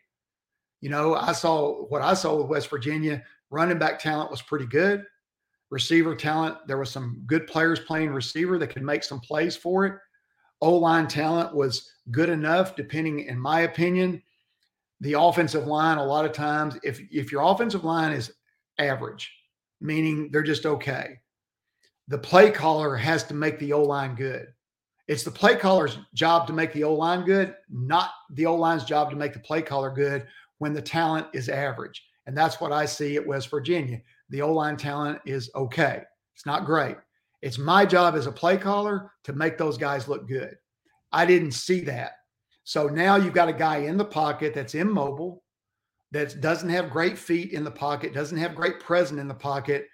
[0.81, 3.23] you know, I saw what I saw with West Virginia.
[3.51, 5.05] Running back talent was pretty good.
[5.71, 9.87] Receiver talent, there was some good players playing receiver that could make some plays for
[9.87, 9.95] it.
[10.61, 14.23] O line talent was good enough, depending, in my opinion.
[15.01, 18.33] The offensive line, a lot of times, if if your offensive line is
[18.79, 19.33] average,
[19.81, 21.21] meaning they're just okay,
[22.09, 24.49] the play caller has to make the O line good.
[25.07, 28.85] It's the play caller's job to make the O line good, not the O line's
[28.85, 30.27] job to make the play caller good
[30.59, 32.05] when the talent is average.
[32.27, 34.01] And that's what I see at West Virginia.
[34.31, 36.03] The O line talent is okay.
[36.35, 36.97] It's not great.
[37.41, 40.57] It's my job as a play caller to make those guys look good.
[41.13, 42.13] I didn't see that.
[42.65, 45.43] So now you've got a guy in the pocket that's immobile,
[46.11, 49.87] that doesn't have great feet in the pocket, doesn't have great presence in the pocket.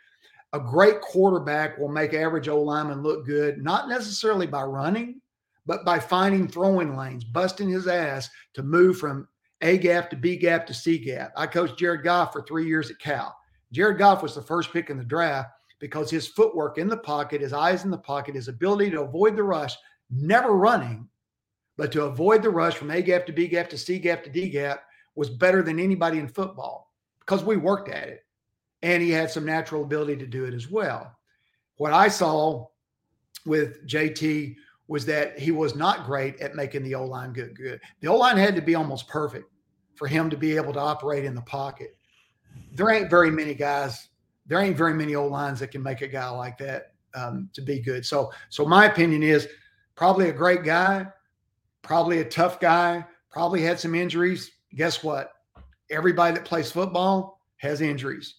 [0.52, 5.20] A great quarterback will make average O lineman look good, not necessarily by running,
[5.66, 9.28] but by finding throwing lanes, busting his ass to move from
[9.64, 11.32] a gap to B gap to C gap.
[11.36, 13.34] I coached Jared Goff for three years at Cal.
[13.72, 15.50] Jared Goff was the first pick in the draft
[15.80, 19.36] because his footwork in the pocket, his eyes in the pocket, his ability to avoid
[19.36, 19.74] the rush,
[20.10, 21.08] never running,
[21.78, 24.30] but to avoid the rush from A gap to B gap to C gap to
[24.30, 28.24] D gap was better than anybody in football because we worked at it.
[28.82, 31.16] And he had some natural ability to do it as well.
[31.78, 32.66] What I saw
[33.46, 34.56] with JT
[34.88, 37.56] was that he was not great at making the O line good.
[37.56, 37.80] Good.
[38.00, 39.46] The O line had to be almost perfect
[39.96, 41.96] for him to be able to operate in the pocket.
[42.72, 44.08] There ain't very many guys.
[44.46, 47.62] There ain't very many old lines that can make a guy like that um, to
[47.62, 48.04] be good.
[48.04, 49.48] So, so my opinion is
[49.94, 51.06] probably a great guy,
[51.82, 54.50] probably a tough guy, probably had some injuries.
[54.74, 55.32] Guess what?
[55.90, 58.34] Everybody that plays football has injuries.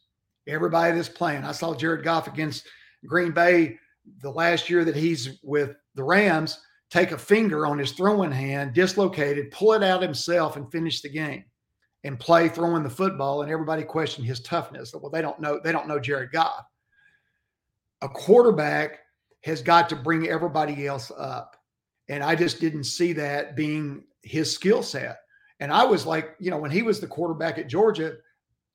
[0.48, 1.44] Everybody that's playing.
[1.44, 2.68] I saw Jared Goff against
[3.06, 3.78] Green Bay
[4.22, 6.60] the last year that he's with the Rams
[6.90, 11.10] take a finger on his throwing hand, dislocated, pull it out himself, and finish the
[11.10, 11.44] game
[12.04, 13.42] and play throwing the football.
[13.42, 14.94] And everybody questioned his toughness.
[14.94, 15.60] Well, they don't know.
[15.64, 16.66] They don't know Jared Goff.
[18.02, 19.00] A quarterback
[19.44, 21.56] has got to bring everybody else up,
[22.10, 25.18] and I just didn't see that being his skill set.
[25.60, 28.18] And I was like, you know, when he was the quarterback at Georgia,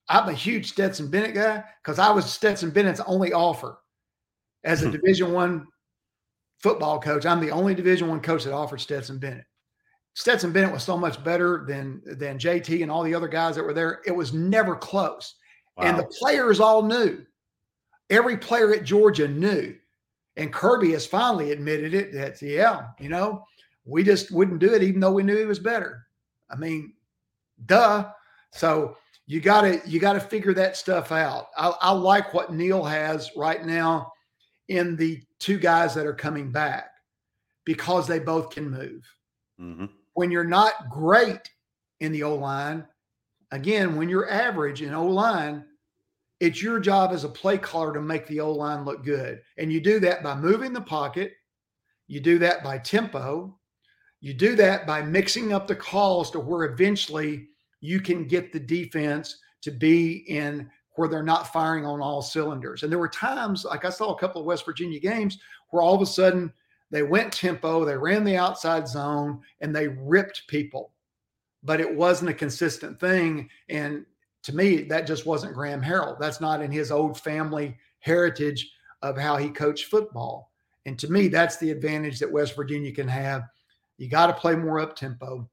[0.08, 3.78] I'm a huge Stetson Bennett guy because I was Stetson Bennett's only offer
[4.64, 4.92] as a hmm.
[4.92, 5.66] Division One
[6.60, 7.26] football coach.
[7.26, 9.44] I'm the only Division One coach that offered Stetson Bennett.
[10.14, 13.64] Stetson Bennett was so much better than than JT and all the other guys that
[13.64, 14.00] were there.
[14.06, 15.34] It was never close,
[15.76, 15.84] wow.
[15.84, 17.24] and the players all knew.
[18.10, 19.74] Every player at Georgia knew,
[20.36, 22.12] and Kirby has finally admitted it.
[22.12, 23.44] That yeah, you know,
[23.84, 26.06] we just wouldn't do it, even though we knew he was better.
[26.50, 26.94] I mean,
[27.66, 28.10] duh.
[28.52, 28.96] So
[29.26, 31.46] you got to you got to figure that stuff out.
[31.56, 34.12] I, I like what Neal has right now
[34.68, 36.92] in the two guys that are coming back
[37.64, 39.04] because they both can move.
[39.60, 39.86] Mm-hmm.
[40.14, 41.50] When you're not great
[42.00, 42.86] in the O line,
[43.50, 45.64] again, when you're average in O line,
[46.40, 49.42] it's your job as a play caller to make the O line look good.
[49.58, 51.32] And you do that by moving the pocket.
[52.06, 53.58] You do that by tempo.
[54.20, 57.48] You do that by mixing up the calls to where eventually
[57.80, 62.82] you can get the defense to be in where they're not firing on all cylinders.
[62.82, 65.38] And there were times, like I saw a couple of West Virginia games,
[65.70, 66.52] where all of a sudden
[66.90, 70.92] they went tempo, they ran the outside zone, and they ripped people.
[71.62, 73.48] But it wasn't a consistent thing.
[73.70, 74.04] And
[74.42, 76.20] to me, that just wasn't Graham Harrell.
[76.20, 80.52] That's not in his old family heritage of how he coached football.
[80.84, 83.44] And to me, that's the advantage that West Virginia can have.
[83.96, 85.48] You got to play more up tempo.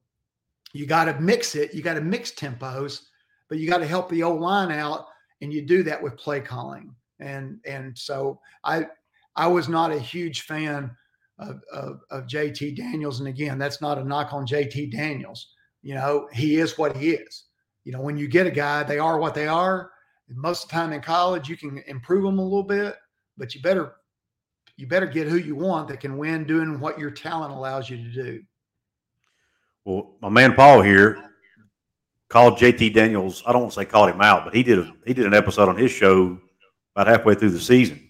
[0.74, 1.72] You got to mix it.
[1.72, 3.04] You got to mix tempos,
[3.48, 5.06] but you got to help the old line out,
[5.40, 6.94] and you do that with play calling.
[7.20, 8.86] And and so I
[9.36, 10.90] I was not a huge fan
[11.38, 13.20] of, of, of JT Daniels.
[13.20, 15.48] And again, that's not a knock on JT Daniels.
[15.82, 17.44] You know, he is what he is.
[17.84, 19.92] You know, when you get a guy, they are what they are.
[20.28, 22.96] most of the time in college, you can improve them a little bit,
[23.36, 23.94] but you better
[24.76, 27.96] you better get who you want that can win doing what your talent allows you
[27.96, 28.42] to do.
[29.84, 31.27] Well, my man Paul here
[32.28, 33.42] called JT Daniels.
[33.46, 35.34] I don't want to say called him out, but he did a, he did an
[35.34, 36.38] episode on his show
[36.94, 38.08] about halfway through the season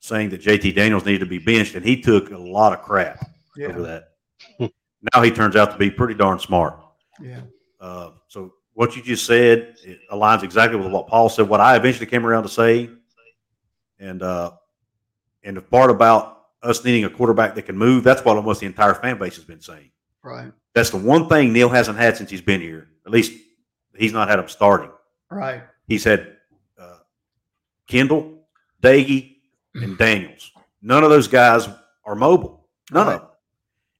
[0.00, 3.24] saying that JT Daniels needed to be benched, and he took a lot of crap
[3.56, 3.68] yeah.
[3.68, 4.70] over that.
[5.14, 6.76] now he turns out to be pretty darn smart.
[7.20, 7.42] Yeah.
[7.80, 9.76] Uh, so what you just said
[10.12, 11.48] aligns exactly with what Paul said.
[11.48, 12.90] What I eventually came around to say,
[14.00, 14.52] and uh,
[15.44, 18.66] and the part about us needing a quarterback that can move, that's what almost the
[18.66, 19.90] entire fan base has been saying.
[20.22, 20.52] Right.
[20.74, 22.88] That's the one thing Neal hasn't had since he's been here.
[23.04, 23.32] At least
[23.96, 24.90] he's not had him starting.
[25.30, 25.62] Right.
[25.86, 26.36] He's had
[26.78, 26.98] uh,
[27.88, 28.46] Kendall,
[28.82, 29.36] Doege,
[29.74, 30.52] and Daniels.
[30.80, 31.68] None of those guys
[32.04, 32.66] are mobile.
[32.90, 33.14] None right.
[33.14, 33.28] of them.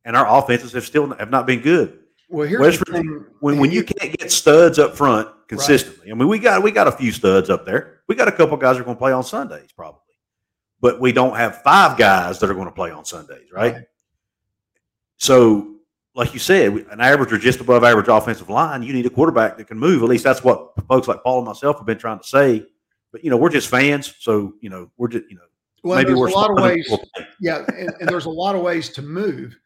[0.05, 1.99] And our offenses have still have not been good.
[2.29, 6.07] Well, here's West Virginia, when when you can't get studs up front consistently.
[6.07, 6.17] Right.
[6.17, 8.01] I mean, we got we got a few studs up there.
[8.09, 10.01] We got a couple guys that are going to play on Sundays probably,
[10.81, 13.75] but we don't have five guys that are going to play on Sundays, right?
[13.75, 13.85] right.
[15.19, 15.72] So,
[16.15, 19.57] like you said, an average or just above average offensive line, you need a quarterback
[19.57, 20.03] that can move.
[20.03, 22.67] At least that's what folks like Paul and myself have been trying to say.
[23.13, 25.43] But you know, we're just fans, so you know, we're just you know,
[25.83, 26.91] well, Maybe there's a lot of ways.
[27.41, 29.57] Yeah, and, and, there's a lot of ways to move.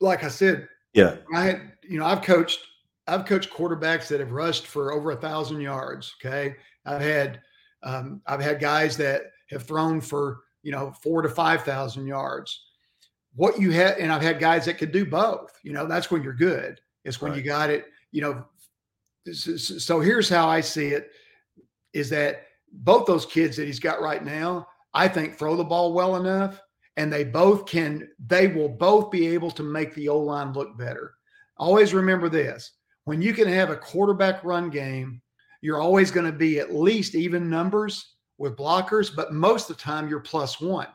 [0.00, 2.60] Like I said, yeah, I had you know I've coached
[3.06, 6.14] I've coached quarterbacks that have rushed for over a thousand yards.
[6.20, 7.40] Okay, I've had
[7.82, 12.63] um, I've had guys that have thrown for you know four to five thousand yards.
[13.36, 15.58] What you had, and I've had guys that could do both.
[15.62, 16.80] You know, that's when you're good.
[17.04, 17.38] It's when right.
[17.38, 17.86] you got it.
[18.12, 18.44] You know,
[19.32, 21.10] so here's how I see it:
[21.92, 25.92] is that both those kids that he's got right now I think, throw the ball
[25.92, 26.60] well enough,
[26.96, 30.78] and they both can, they will both be able to make the O line look
[30.78, 31.14] better.
[31.56, 32.72] Always remember this
[33.04, 35.20] when you can have a quarterback run game,
[35.60, 39.82] you're always going to be at least even numbers with blockers, but most of the
[39.82, 40.88] time you're plus one.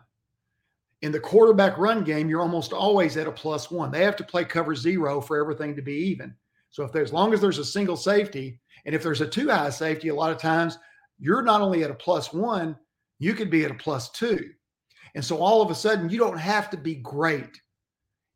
[1.02, 3.92] In the quarterback run game, you're almost always at a plus one.
[3.92, 6.36] They have to play cover zero for everything to be even.
[6.72, 9.50] So if there's as long as there's a single safety, and if there's a two
[9.50, 10.78] high safety, a lot of times
[11.18, 12.76] you're not only at a plus one,
[13.18, 14.50] you could be at a plus two.
[15.16, 17.60] And so all of a sudden, you don't have to be great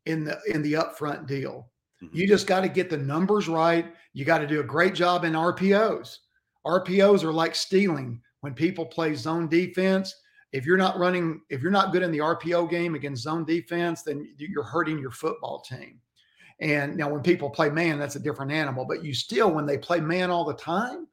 [0.06, 1.70] in the in the upfront deal.
[2.04, 2.18] Mm-hmm.
[2.18, 3.94] You just got to get the numbers right.
[4.14, 6.18] You got to do a great job in RPOs.
[6.66, 10.14] RPOs are like stealing when people play zone defense.
[10.54, 14.04] If you're not running, if you're not good in the RPO game against zone defense,
[14.04, 16.00] then you're hurting your football team.
[16.60, 18.86] And now when people play man, that's a different animal.
[18.86, 21.08] But you still, when they play man all the time,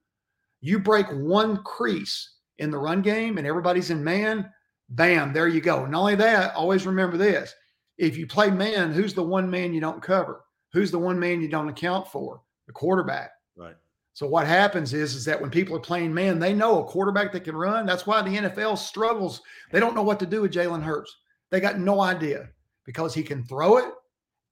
[0.60, 4.52] you break one crease in the run game and everybody's in man,
[4.90, 5.86] bam, there you go.
[5.86, 7.54] Not only that, always remember this.
[7.96, 10.44] If you play man, who's the one man you don't cover?
[10.72, 12.42] Who's the one man you don't account for?
[12.66, 13.30] The quarterback.
[13.56, 13.74] Right.
[14.12, 17.32] So what happens is is that when people are playing man, they know a quarterback
[17.32, 17.86] that can run.
[17.86, 19.40] That's why the NFL struggles.
[19.70, 21.16] They don't know what to do with Jalen Hurts.
[21.50, 22.48] They got no idea
[22.84, 23.92] because he can throw it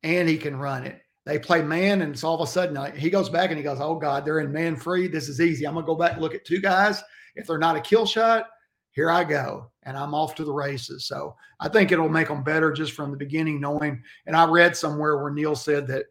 [0.02, 1.00] and he can run it.
[1.26, 3.62] They play man, and it's all of a sudden like, he goes back and he
[3.62, 5.08] goes, "Oh God, they're in man free.
[5.08, 5.66] This is easy.
[5.66, 7.02] I'm gonna go back and look at two guys
[7.38, 8.46] if they're not a kill shot,
[8.90, 9.70] here I go.
[9.84, 11.06] And I'm off to the races.
[11.06, 14.02] So I think it'll make them better just from the beginning, knowing.
[14.26, 16.06] And I read somewhere where Neal said that,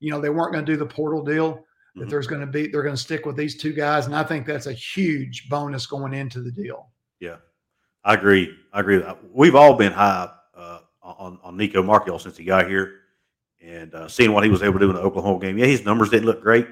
[0.00, 2.10] you know, they weren't going to do the portal deal, that mm-hmm.
[2.10, 4.06] there's going to be, they're going to stick with these two guys.
[4.06, 6.88] And I think that's a huge bonus going into the deal.
[7.18, 7.36] Yeah.
[8.04, 8.54] I agree.
[8.72, 9.02] I agree.
[9.32, 13.00] We've all been high uh, on, on Nicco Marchiol since he got here
[13.60, 15.58] and uh, seeing what he was able to do in the Oklahoma game.
[15.58, 16.66] Yeah, his numbers didn't look great,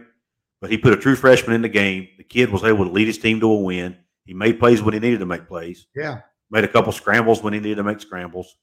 [0.61, 2.09] but he put a true freshman in the game.
[2.16, 3.96] The kid was able to lead his team to a win.
[4.24, 5.87] He made plays when he needed to make plays.
[5.94, 6.20] Yeah.
[6.50, 8.57] Made a couple scrambles when he needed to make scrambles.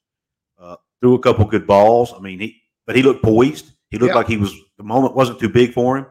[0.58, 2.12] Uh, threw a couple good balls.
[2.12, 3.72] I mean, he but he looked poised.
[3.90, 4.16] He looked yeah.
[4.16, 6.06] like he was the moment wasn't too big for him.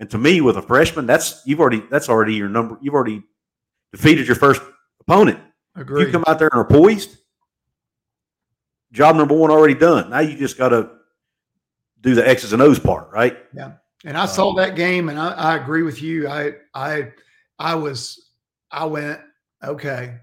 [0.00, 2.78] And to me, with a freshman, that's you've already that's already your number.
[2.80, 3.22] You've already
[3.92, 4.62] defeated your first
[5.00, 5.38] opponent.
[5.76, 6.02] Agreed.
[6.02, 7.18] If you come out there and are poised,
[8.92, 10.08] job number one already done.
[10.08, 10.90] Now you just got to
[12.00, 13.36] do the X's and O's part, right?
[13.54, 13.72] Yeah.
[14.06, 16.28] And I saw um, that game, and I, I agree with you.
[16.28, 17.12] I I
[17.58, 18.30] I was
[18.70, 19.20] I went
[19.62, 20.16] okay.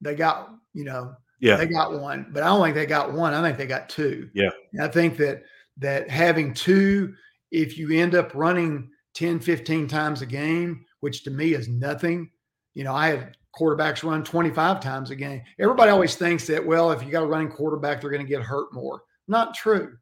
[0.00, 3.34] They got you know yeah they got one, but I don't think they got one.
[3.34, 4.28] I think they got two.
[4.34, 4.50] Yeah.
[4.72, 5.44] And I think that
[5.76, 7.14] that having two,
[7.52, 12.30] if you end up running 10, 15 times a game, which to me is nothing.
[12.74, 15.42] You know, I have quarterbacks run 25 times a game.
[15.58, 18.42] Everybody always thinks that, well, if you got a running quarterback, they're going to get
[18.42, 19.02] hurt more.
[19.26, 19.96] Not true.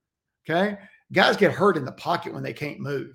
[0.48, 0.76] Okay.
[1.12, 3.14] Guys get hurt in the pocket when they can't move.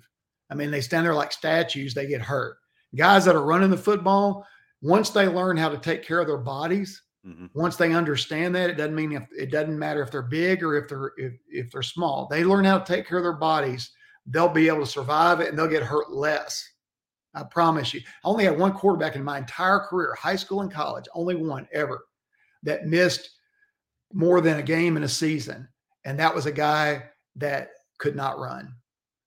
[0.50, 2.56] I mean, they stand there like statues, they get hurt.
[2.96, 4.44] Guys that are running the football,
[4.82, 7.46] once they learn how to take care of their bodies, mm-hmm.
[7.54, 10.76] once they understand that, it doesn't mean if it doesn't matter if they're big or
[10.76, 12.26] if they're if, if they're small.
[12.28, 13.92] They learn how to take care of their bodies,
[14.30, 16.66] they'll be able to survive it and they'll get hurt less.
[17.34, 18.00] I promise you.
[18.24, 21.68] I only had one quarterback in my entire career, high school and college, only one
[21.72, 22.06] ever
[22.62, 23.30] that missed
[24.12, 25.68] more than a game in a season.
[26.04, 27.04] And that was a guy
[27.36, 28.74] that could not run.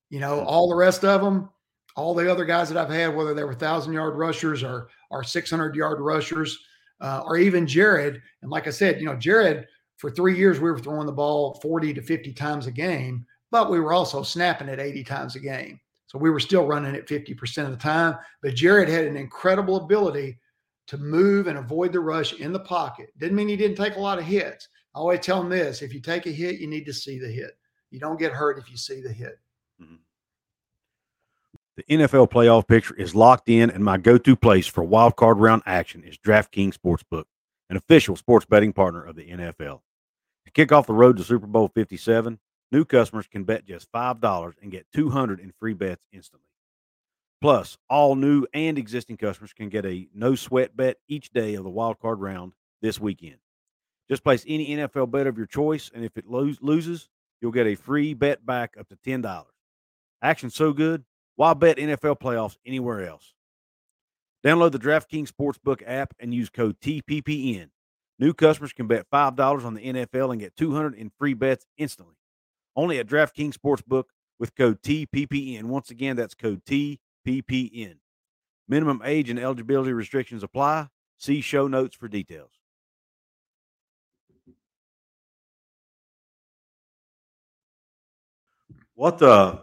[0.10, 0.48] You know, hmm.
[0.48, 1.50] all the rest of them,
[1.96, 5.24] all the other guys that I've had, whether they were thousand yard rushers or or
[5.24, 6.58] 600 yard rushers,
[7.02, 8.22] uh, or even Jared.
[8.42, 11.60] And like I said, you know, Jared for three years we were throwing the ball
[11.62, 15.40] 40 to 50 times a game, but we were also snapping it 80 times a
[15.40, 15.80] game.
[16.08, 18.18] So we were still running it 50% of the time.
[18.42, 20.40] But Jared had an incredible ability
[20.88, 23.10] to move and avoid the rush in the pocket.
[23.20, 24.70] Didn't mean he didn't take a lot of hits.
[24.96, 27.28] I always tell him this if you take a hit, you need to see the
[27.28, 27.52] hit.
[27.92, 29.38] You don't get hurt if you see the hit.
[29.80, 29.98] Mm-hmm.
[31.78, 35.38] The NFL playoff picture is locked in, and my go to place for wild card
[35.38, 37.26] round action is DraftKings Sportsbook,
[37.70, 39.82] an official sports betting partner of the NFL.
[40.46, 42.40] To kick off the road to Super Bowl 57,
[42.74, 46.48] New customers can bet just $5 and get 200 in free bets instantly.
[47.40, 51.64] Plus, all new and existing customers can get a no sweat bet each day of
[51.64, 53.38] the wild card round this weekend.
[54.10, 57.10] Just place any NFL bet of your choice, and if it lo- loses,
[57.42, 59.44] you'll get a free bet back up to $10.
[60.24, 61.04] Action so good,
[61.36, 63.36] why bet NFL playoffs anywhere else?
[64.44, 67.70] Download the DraftKings Sportsbook app and use code TPPN.
[68.18, 72.16] New customers can bet $5 on the NFL and get 200 in free bets instantly
[72.76, 74.06] only at DraftKings Sportsbook
[74.40, 75.64] with code TPPN.
[75.64, 77.96] Once again, that's code TPPN.
[78.68, 80.88] Minimum age and eligibility restrictions apply.
[81.18, 82.52] See show notes for details.
[88.96, 89.58] What uh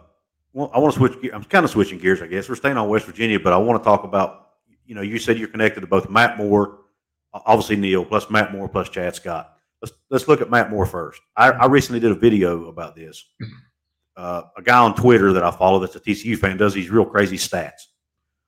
[0.53, 1.33] well, I want to switch.
[1.33, 2.49] I'm kind of switching gears, I guess.
[2.49, 4.49] We're staying on West Virginia, but I want to talk about.
[4.85, 6.81] You know, you said you're connected to both Matt Moore,
[7.33, 9.57] obviously Neal, plus Matt Moore, plus Chad Scott.
[9.83, 11.21] Let's let's look at Matt Moore first.
[11.37, 13.25] I, I recently did a video about this.
[14.16, 17.07] Uh, a guy on Twitter that I follow that's a TCU fan does these real
[17.07, 17.87] crazy stats.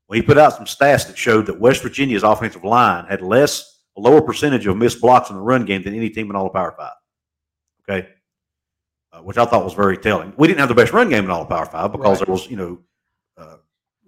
[0.06, 3.80] Well, he put out some stats that showed that West Virginia's offensive line had less,
[3.96, 6.46] a lower percentage of missed blocks in the run game than any team in all
[6.46, 6.92] of Power Five.
[7.88, 8.08] Okay,
[9.12, 10.34] uh, which I thought was very telling.
[10.36, 12.26] We didn't have the best run game in all of Power Five because right.
[12.26, 12.80] there was, you know,
[13.38, 13.56] uh,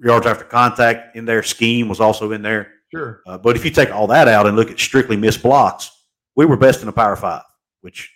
[0.02, 1.42] yards after contact in there.
[1.42, 2.72] Scheme was also in there.
[2.90, 3.22] Sure.
[3.26, 5.90] Uh, but if you take all that out and look at strictly missed blocks,
[6.36, 7.42] we were best in the Power Five,
[7.80, 8.12] which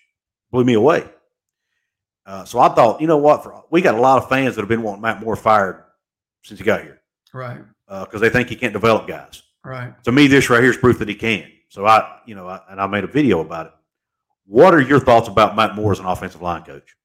[0.50, 1.09] blew me away.
[2.26, 3.42] Uh, so I thought, you know what?
[3.42, 5.85] For, we got a lot of fans that have been wanting Matt Moore fired
[6.42, 7.00] since he got here,
[7.33, 7.61] right?
[7.88, 9.42] Because uh, they think he can't develop guys.
[9.64, 9.92] Right.
[10.04, 11.50] To me, this right here is proof that he can.
[11.68, 13.72] So I, you know, I, and I made a video about it.
[14.46, 16.96] What are your thoughts about Matt Moore as an offensive line coach?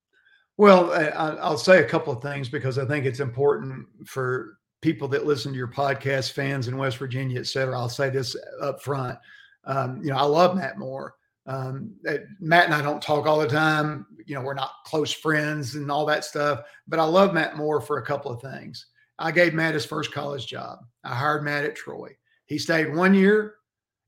[0.57, 5.07] Well, I, will say a couple of things because I think it's important for people
[5.09, 7.77] that listen to your podcast, fans in West Virginia, et cetera.
[7.77, 9.17] I'll say this up front.
[9.65, 11.15] Um, you know, I love Matt Moore.
[11.45, 11.93] Um,
[12.39, 14.05] Matt and I don't talk all the time.
[14.25, 16.61] You know, we're not close friends and all that stuff.
[16.87, 18.87] But I love Matt Moore for a couple of things.
[19.19, 20.79] I gave Matt his first college job.
[21.03, 22.15] I hired Matt at Troy.
[22.45, 23.55] He stayed one year,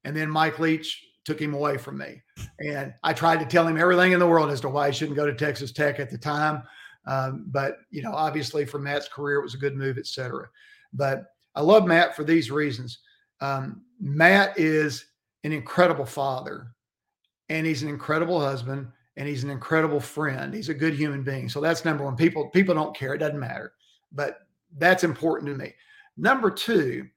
[0.03, 2.21] and then Mike Leach took him away from me.
[2.59, 5.17] And I tried to tell him everything in the world as to why he shouldn't
[5.17, 6.63] go to Texas Tech at the time.
[7.07, 10.47] Um, but you know, obviously for Matt's career, it was a good move, et cetera.
[10.93, 12.99] But I love Matt for these reasons.
[13.41, 15.05] Um, Matt is
[15.45, 16.67] an incredible father
[17.49, 20.53] and he's an incredible husband and he's an incredible friend.
[20.53, 21.47] He's a good human being.
[21.47, 22.15] So that's number one.
[22.15, 23.13] People people don't care.
[23.13, 23.73] It doesn't matter.
[24.11, 24.39] But
[24.77, 25.73] that's important to me.
[26.17, 27.07] Number two,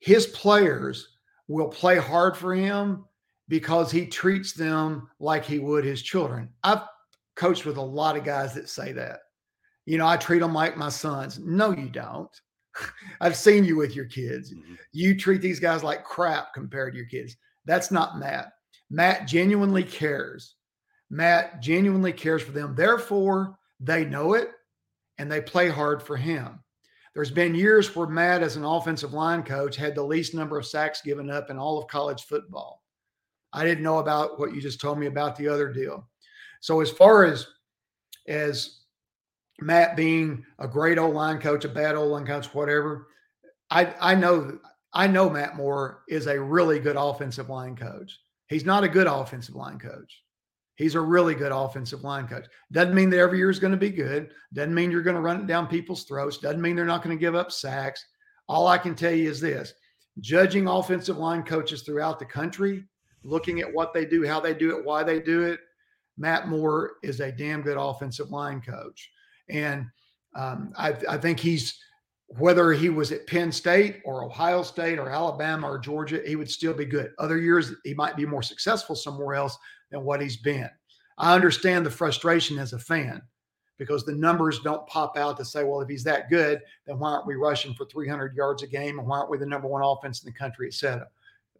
[0.00, 1.08] his players
[1.48, 3.06] will play hard for him
[3.48, 6.50] because he treats them like he would his children.
[6.62, 6.82] I've
[7.36, 9.20] coached with a lot of guys that say that.
[9.86, 11.38] You know, I treat them like my sons.
[11.38, 12.28] No, you don't.
[13.20, 14.52] I've seen you with your kids.
[14.52, 14.74] Mm-hmm.
[14.92, 17.36] You treat these guys like crap compared to your kids.
[17.66, 18.52] That's not Matt.
[18.90, 20.54] Matt genuinely cares.
[21.10, 22.74] Matt genuinely cares for them.
[22.74, 24.50] Therefore, they know it
[25.18, 26.60] and they play hard for him.
[27.14, 30.66] There's been years where Matt, as an offensive line coach, had the least number of
[30.66, 32.82] sacks given up in all of college football.
[33.52, 36.06] I didn't know about what you just told me about the other deal.
[36.60, 37.46] So as far as
[38.28, 38.80] as
[39.60, 43.06] Matt being a great old line coach, a bad old line coach, whatever,
[43.70, 44.58] I I know
[44.92, 48.18] I know Matt Moore is a really good offensive line coach.
[48.48, 50.22] He's not a good offensive line coach.
[50.76, 52.46] He's a really good offensive line coach.
[52.70, 54.30] Doesn't mean that every year is going to be good.
[54.52, 56.38] Doesn't mean you're going to run it down people's throats.
[56.38, 58.04] Doesn't mean they're not going to give up sacks.
[58.48, 59.72] All I can tell you is this
[60.20, 62.84] judging offensive line coaches throughout the country,
[63.22, 65.60] looking at what they do, how they do it, why they do it,
[66.18, 69.10] Matt Moore is a damn good offensive line coach.
[69.48, 69.86] And
[70.34, 71.78] um, I, I think he's,
[72.28, 76.50] whether he was at Penn State or Ohio State or Alabama or Georgia, he would
[76.50, 77.12] still be good.
[77.18, 79.56] Other years, he might be more successful somewhere else
[79.90, 80.68] than what he's been.
[81.18, 83.22] I understand the frustration as a fan
[83.78, 87.10] because the numbers don't pop out to say, well, if he's that good, then why
[87.10, 89.82] aren't we rushing for 300 yards a game and why aren't we the number one
[89.82, 91.06] offense in the country, et cetera?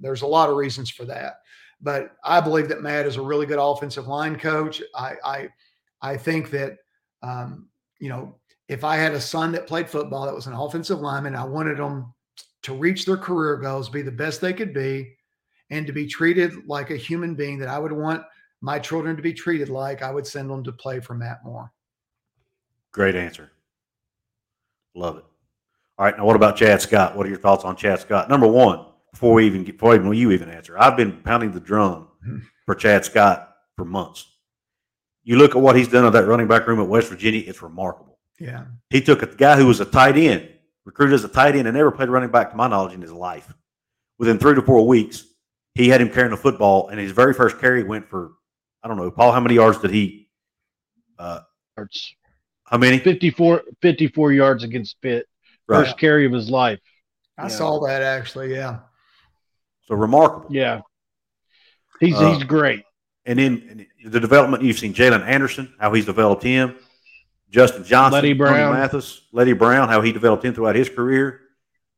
[0.01, 1.41] There's a lot of reasons for that.
[1.81, 4.83] But I believe that Matt is a really good offensive line coach.
[4.95, 5.49] I I,
[6.01, 6.79] I think that
[7.23, 8.35] um, you know
[8.69, 11.79] if I had a son that played football that was an offensive lineman, I wanted
[11.79, 12.13] them
[12.63, 15.17] to reach their career goals, be the best they could be,
[15.71, 18.25] and to be treated like a human being that I would want
[18.61, 20.03] my children to be treated like.
[20.03, 21.73] I would send them to play for Matt Moore.
[22.93, 23.53] Great answer.
[24.95, 25.25] Love it.
[25.99, 26.17] All right.
[26.17, 27.17] Now, what about Chad Scott?
[27.17, 28.29] What are your thoughts on Chad Scott?
[28.29, 31.61] Number one, before we even get, before even you even answer, I've been pounding the
[31.61, 32.09] drum
[32.67, 34.27] for Chad Scott for months.
[35.25, 37.63] You look at what he's done at that running back room at West Virginia; it's
[37.63, 38.16] remarkable.
[38.39, 40.49] Yeah, he took a guy who was a tight end,
[40.85, 43.13] recruited as a tight end, and never played running back to my knowledge in his
[43.13, 43.53] life.
[44.19, 45.25] Within three to four weeks,
[45.75, 48.33] he had him carrying the football, and his very first carry went for
[48.87, 49.33] I don't know, Paul.
[49.33, 50.29] How many yards did he?
[51.19, 51.41] Uh,
[51.77, 52.15] yards.
[52.67, 53.01] How many?
[53.01, 55.27] 54, 54 yards against Pitt.
[55.67, 55.85] Right.
[55.85, 56.79] First carry of his life.
[57.37, 57.49] I yeah.
[57.49, 58.55] saw that actually.
[58.55, 58.79] Yeah.
[59.87, 60.55] So remarkable.
[60.55, 60.83] Yeah.
[61.99, 62.85] He's uh, he's great.
[63.25, 66.77] And then the development you've seen Jalen Anderson, how he's developed him,
[67.57, 71.41] Justin Johnson, Leddie Brown, Mathis, Leddie Brown, how he developed him throughout his career.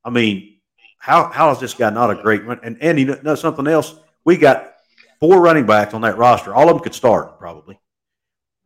[0.05, 0.61] I mean,
[0.99, 2.61] how how is this guy not a great run?
[2.63, 3.97] And and you know something else?
[4.25, 4.75] We got
[5.19, 6.55] four running backs on that roster.
[6.55, 7.77] All of them could start probably.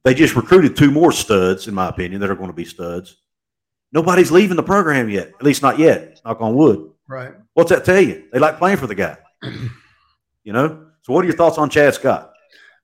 [0.05, 3.16] They just recruited two more studs, in my opinion, that are going to be studs.
[3.90, 6.20] Nobody's leaving the program yet, at least not yet.
[6.26, 6.90] Knock on wood.
[7.09, 7.32] Right.
[7.55, 8.24] What's that tell you?
[8.32, 9.16] They like playing for the guy.
[10.45, 10.88] you know.
[11.01, 12.32] So, what are your thoughts on Chad Scott?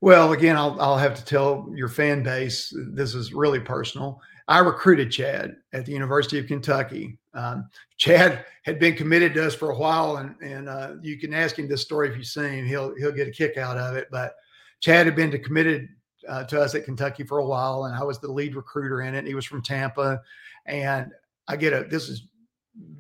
[0.01, 4.21] Well, again, I'll I'll have to tell your fan base this is really personal.
[4.47, 7.19] I recruited Chad at the University of Kentucky.
[7.35, 7.69] Um,
[7.99, 11.59] Chad had been committed to us for a while, and and uh, you can ask
[11.59, 12.67] him this story if you see him.
[12.67, 14.09] He'll he'll get a kick out of it.
[14.11, 14.35] But
[14.81, 15.89] Chad had been committed
[16.29, 19.15] uh, to us at Kentucky for a while, and I was the lead recruiter in
[19.15, 19.27] it.
[19.27, 20.21] He was from Tampa,
[20.67, 21.13] and
[21.49, 22.23] I get a this is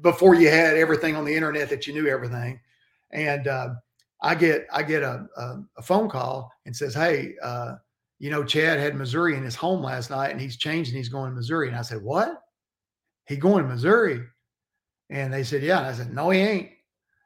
[0.00, 2.58] before you had everything on the internet that you knew everything,
[3.12, 3.68] and uh,
[4.22, 7.74] I get I get a, a, a, phone call and says, "Hey, uh,
[8.18, 11.08] you know, Chad had Missouri in his home last night, and he's changed and he's
[11.08, 12.42] going to Missouri." And I said, "What?
[13.26, 14.24] He going to Missouri?"
[15.10, 16.70] And they said, "Yeah." And I said, "No, he ain't."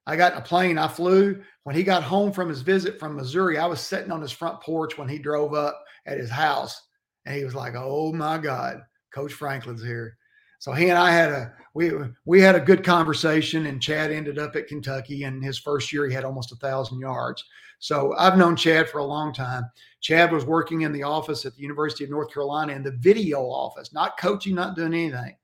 [0.07, 0.79] I got in a plane.
[0.79, 1.43] I flew.
[1.63, 4.61] When he got home from his visit from Missouri, I was sitting on his front
[4.61, 6.81] porch when he drove up at his house,
[7.25, 8.83] and he was like, "Oh my God,
[9.15, 10.19] Coach Franklin's here."
[10.59, 11.91] So he and I had a we
[12.25, 15.25] we had a good conversation, and Chad ended up at Kentucky.
[15.25, 17.45] And his first year, he had almost a thousand yards.
[17.79, 19.65] So I've known Chad for a long time.
[20.01, 23.41] Chad was working in the office at the University of North Carolina in the video
[23.41, 25.37] office, not coaching, not doing anything.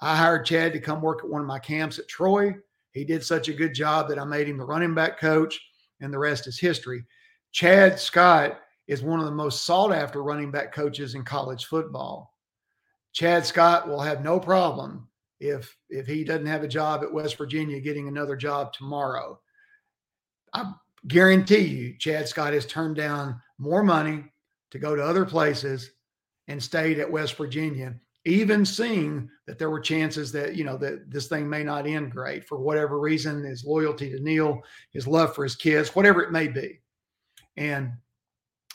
[0.00, 2.54] I hired Chad to come work at one of my camps at Troy.
[2.92, 5.60] He did such a good job that I made him the running back coach,
[6.00, 7.04] and the rest is history.
[7.52, 12.34] Chad Scott is one of the most sought after running back coaches in college football.
[13.12, 15.07] Chad Scott will have no problem
[15.40, 19.38] if if he doesn't have a job at West Virginia getting another job tomorrow.
[20.52, 20.72] I
[21.06, 24.24] guarantee you, Chad Scott has turned down more money
[24.70, 25.92] to go to other places
[26.48, 31.10] and stayed at West Virginia, even seeing that there were chances that you know that
[31.10, 34.62] this thing may not end great for whatever reason, his loyalty to Neal,
[34.92, 36.80] his love for his kids, whatever it may be.
[37.56, 37.92] And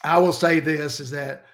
[0.04, 1.46] I will say this is that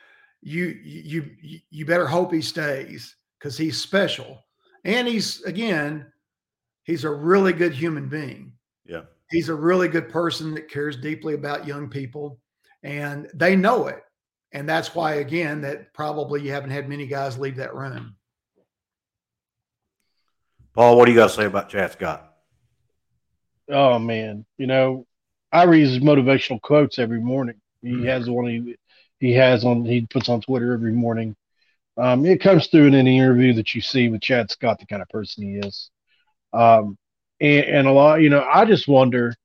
[0.42, 1.30] you you
[1.70, 4.44] you better hope he stays because he's special
[4.84, 6.06] and he's again
[6.84, 8.54] he's a really good human being.
[8.86, 9.02] Yeah.
[9.30, 12.40] He's a really good person that cares deeply about young people
[12.82, 14.02] and they know it.
[14.52, 18.16] And that's why again that probably you haven't had many guys leave that room.
[20.74, 22.34] Paul what do you got to say about chad scott?
[23.70, 24.46] Oh man.
[24.58, 25.06] You know
[25.52, 27.56] i read his motivational quotes every morning.
[27.82, 28.06] He mm-hmm.
[28.06, 28.76] has one he
[29.20, 31.36] he has on he puts on Twitter every morning.
[32.00, 35.02] Um, it comes through in any interview that you see with Chad Scott, the kind
[35.02, 35.90] of person he is.
[36.54, 36.98] Um,
[37.42, 39.36] and, and a lot, you know, I just wonder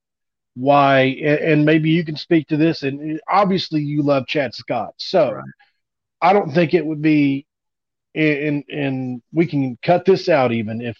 [0.54, 2.82] why, and, and maybe you can speak to this.
[2.82, 5.44] And obviously, you love Chad Scott, so Right.
[6.22, 7.46] I don't think it would be.
[8.14, 10.96] And and we can cut this out even if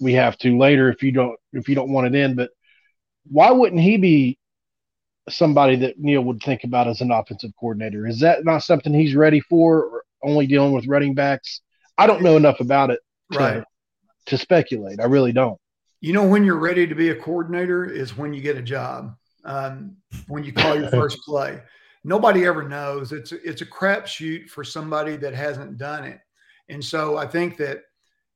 [0.00, 2.34] we have to later if you don't if you don't want it in.
[2.34, 2.50] But
[3.30, 4.38] why wouldn't he be
[5.28, 8.06] somebody that Neal would think about as an offensive coordinator?
[8.06, 11.60] Is that not something he's ready for, or only dealing with running backs?
[11.96, 13.00] I don't know enough about it
[13.32, 13.64] to, Right.
[14.26, 15.00] to speculate.
[15.00, 15.58] I really don't.
[16.00, 19.16] You know when you're ready to be a coordinator is when you get a job.
[19.44, 19.96] Um,
[20.26, 21.60] when you call your first play.
[22.04, 23.12] Nobody ever knows.
[23.12, 26.20] It's it's a crapshoot for somebody that hasn't done it.
[26.68, 27.82] And so I think that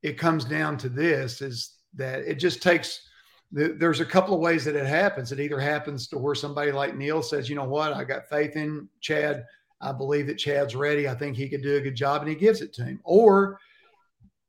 [0.02, 3.08] it comes down to this is that it just takes
[3.54, 5.30] there's a couple of ways that it happens.
[5.30, 8.56] It either happens to where somebody like Neal says, you know what, I got faith
[8.56, 9.44] in Chad.
[9.82, 11.08] I believe that Chad's ready.
[11.08, 13.00] I think he could do a good job, and he gives it to him.
[13.04, 13.58] Or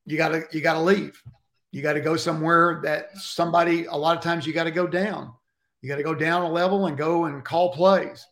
[0.05, 1.21] you gotta you gotta leave.
[1.71, 3.85] You got to go somewhere that somebody.
[3.85, 5.33] A lot of times you got to go down.
[5.81, 8.25] You got to go down a level and go and call plays,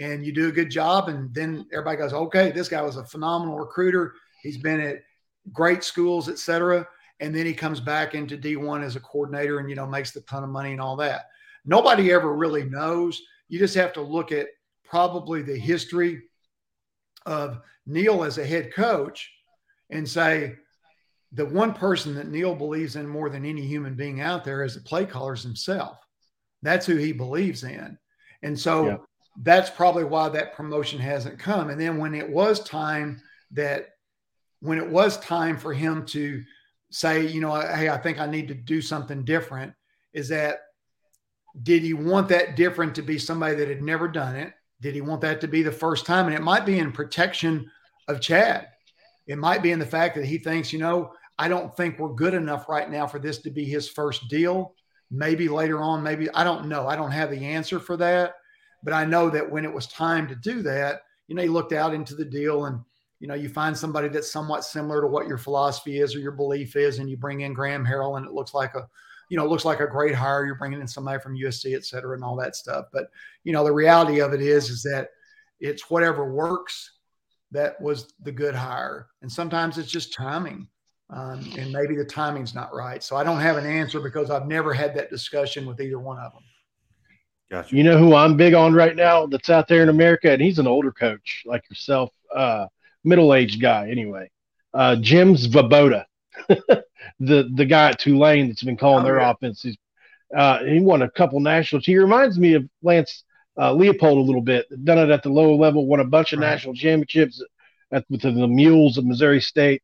[0.00, 3.04] and you do a good job, and then everybody goes, okay, this guy was a
[3.04, 4.14] phenomenal recruiter.
[4.42, 5.02] He's been at
[5.52, 6.86] great schools, et cetera.
[7.20, 10.22] And then he comes back into D1 as a coordinator and, you know, makes the
[10.22, 11.26] ton of money and all that.
[11.64, 13.20] Nobody ever really knows.
[13.48, 14.48] You just have to look at
[14.84, 16.22] probably the history
[17.26, 19.30] of Neal as a head coach
[19.90, 20.56] and say,
[21.32, 24.74] the one person that Neal believes in more than any human being out there is
[24.74, 25.98] the play callers himself.
[26.62, 27.98] That's who he believes in.
[28.42, 28.96] And so Yeah.
[29.42, 31.70] that's probably why that promotion hasn't come.
[31.70, 33.90] And then when it was time that
[34.60, 36.42] when it was time for him to
[36.90, 39.72] say, you know, hey, I think I need to do something different,
[40.12, 40.58] is that
[41.62, 44.52] did he want that different to be somebody that had never done it?
[44.80, 46.26] Did he want that to be the first time?
[46.26, 47.70] And it might be in protection
[48.08, 48.68] of Chad.
[49.26, 52.14] It might be in the fact that he thinks, you know, I don't think we're
[52.14, 54.74] good enough right now for this to be his first deal.
[55.10, 56.86] Maybe later on, maybe I don't know.
[56.86, 58.34] I don't have the answer for that.
[58.82, 61.72] But I know that when it was time to do that, you know, he looked
[61.72, 62.80] out into the deal and,
[63.20, 66.32] you know, you find somebody that's somewhat similar to what your philosophy is or your
[66.32, 68.88] belief is, and you bring in Graham Harrell and it looks like a,
[69.30, 70.44] you know, it looks like a great hire.
[70.44, 72.86] You're bringing in somebody from USC, et cetera, and all that stuff.
[72.92, 73.06] But,
[73.44, 75.08] you know, the reality of it is, is that
[75.60, 76.98] it's whatever works
[77.52, 79.06] that was the good hire.
[79.22, 80.66] And sometimes it's just timing.
[81.10, 83.02] Um, and maybe the timing's not right.
[83.02, 86.18] So I don't have an answer because I've never had that discussion with either one
[86.18, 86.42] of them.
[87.50, 87.74] Gotcha.
[87.74, 90.60] You know who I'm big on right now that's out there in America, and he's
[90.60, 92.66] an older coach like yourself, uh,
[93.02, 94.30] middle aged guy anyway.
[94.72, 96.04] Uh, Jim Svoboda,
[96.48, 99.30] the the guy at Tulane that's been calling Oh, their yeah.
[99.30, 99.62] offense.
[99.62, 99.76] He's,
[100.36, 101.84] uh, he won a couple nationals.
[101.84, 103.24] He reminds me of Lance
[103.56, 104.66] uh, Leipold a little bit.
[104.84, 106.50] Done it at the lower level, won a bunch of Right.
[106.50, 107.42] national championships
[107.92, 109.82] at, with the, Mules of Missouri State,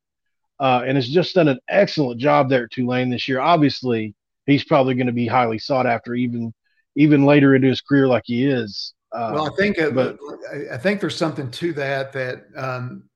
[0.61, 3.40] uh, and has just done an excellent job there at Tulane this year.
[3.40, 4.14] Obviously,
[4.47, 6.53] he's probably going to be highly sought after even
[6.94, 8.94] even later into his career, like he is.
[9.12, 10.16] Uh, Well, I think uh, but-
[10.53, 12.12] I- I think there's something to that.
[12.12, 13.09] That um,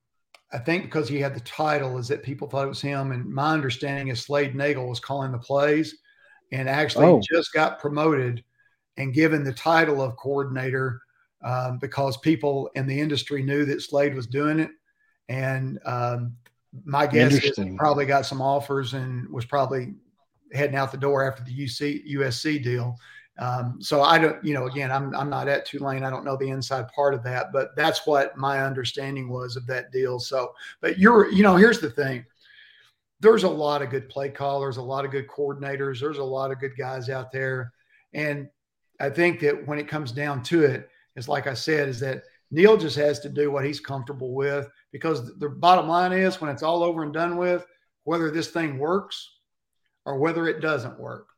[0.53, 3.13] I think because he had the title, is that people thought it was him.
[3.13, 5.97] And my understanding is Slade Nagle was calling the plays,
[6.53, 7.21] and actually Oh.
[7.21, 8.43] just got promoted
[8.97, 11.01] and given the title of coordinator
[11.43, 14.71] um, because people in the industry knew that Slade was doing it.
[15.29, 16.37] And um,
[16.85, 19.95] my guess is he probably got some offers and was probably
[20.53, 22.97] heading out the door after the UC USC deal.
[23.41, 26.05] Um, so I don't, you know, again, I'm I'm not at Tulane.
[26.05, 29.67] I don't know the inside part of that, but that's what my understanding was of
[29.67, 30.21] that deal.
[30.21, 32.27] So, but you're, you know, here's the thing.
[33.21, 36.01] There's a lot of good play callers, a lot of good coordinators.
[36.01, 37.73] There's a lot of good guys out there,
[38.13, 38.49] and
[39.01, 42.25] I think that when it comes down to it, it's like I said, is that
[42.51, 46.51] Neal just has to do what he's comfortable with because the bottom line is when
[46.51, 47.67] it's all over and done with,
[48.05, 49.37] whether this thing works
[50.05, 51.29] or whether it doesn't work,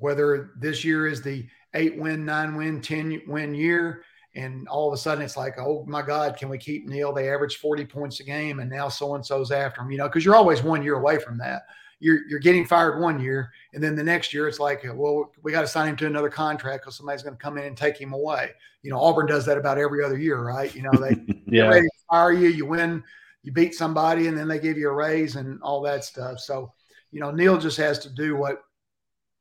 [0.00, 4.02] whether this year is the eight win, nine win, 10 win year,
[4.34, 7.12] and all of a sudden it's like, oh my God, can we keep Neal?
[7.12, 10.08] They average 40 points a game, and now so and so's after him, you know,
[10.08, 11.62] because you're always one year away from that.
[12.00, 15.50] You're, you're getting fired one year, and then the next year it's like, well, we
[15.50, 17.98] got to sign him to another contract because somebody's going to come in and take
[17.98, 18.50] him away.
[18.82, 20.72] You know, Auburn does that about every other year, right?
[20.76, 23.02] You know, they yeah, ready to fire you, you win,
[23.42, 26.38] you beat somebody, and then they give you a raise and all that stuff.
[26.38, 26.72] So,
[27.10, 28.62] you know, Neal just has to do what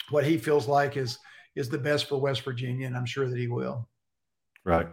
[0.09, 1.17] what he feels like is
[1.55, 3.87] is the best for West Virginia, and I'm sure that he will.
[4.63, 4.87] Right.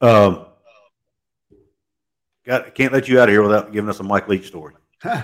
[0.00, 0.46] Um,
[2.46, 4.74] got can't let you out of here without giving us a Mike Leach story.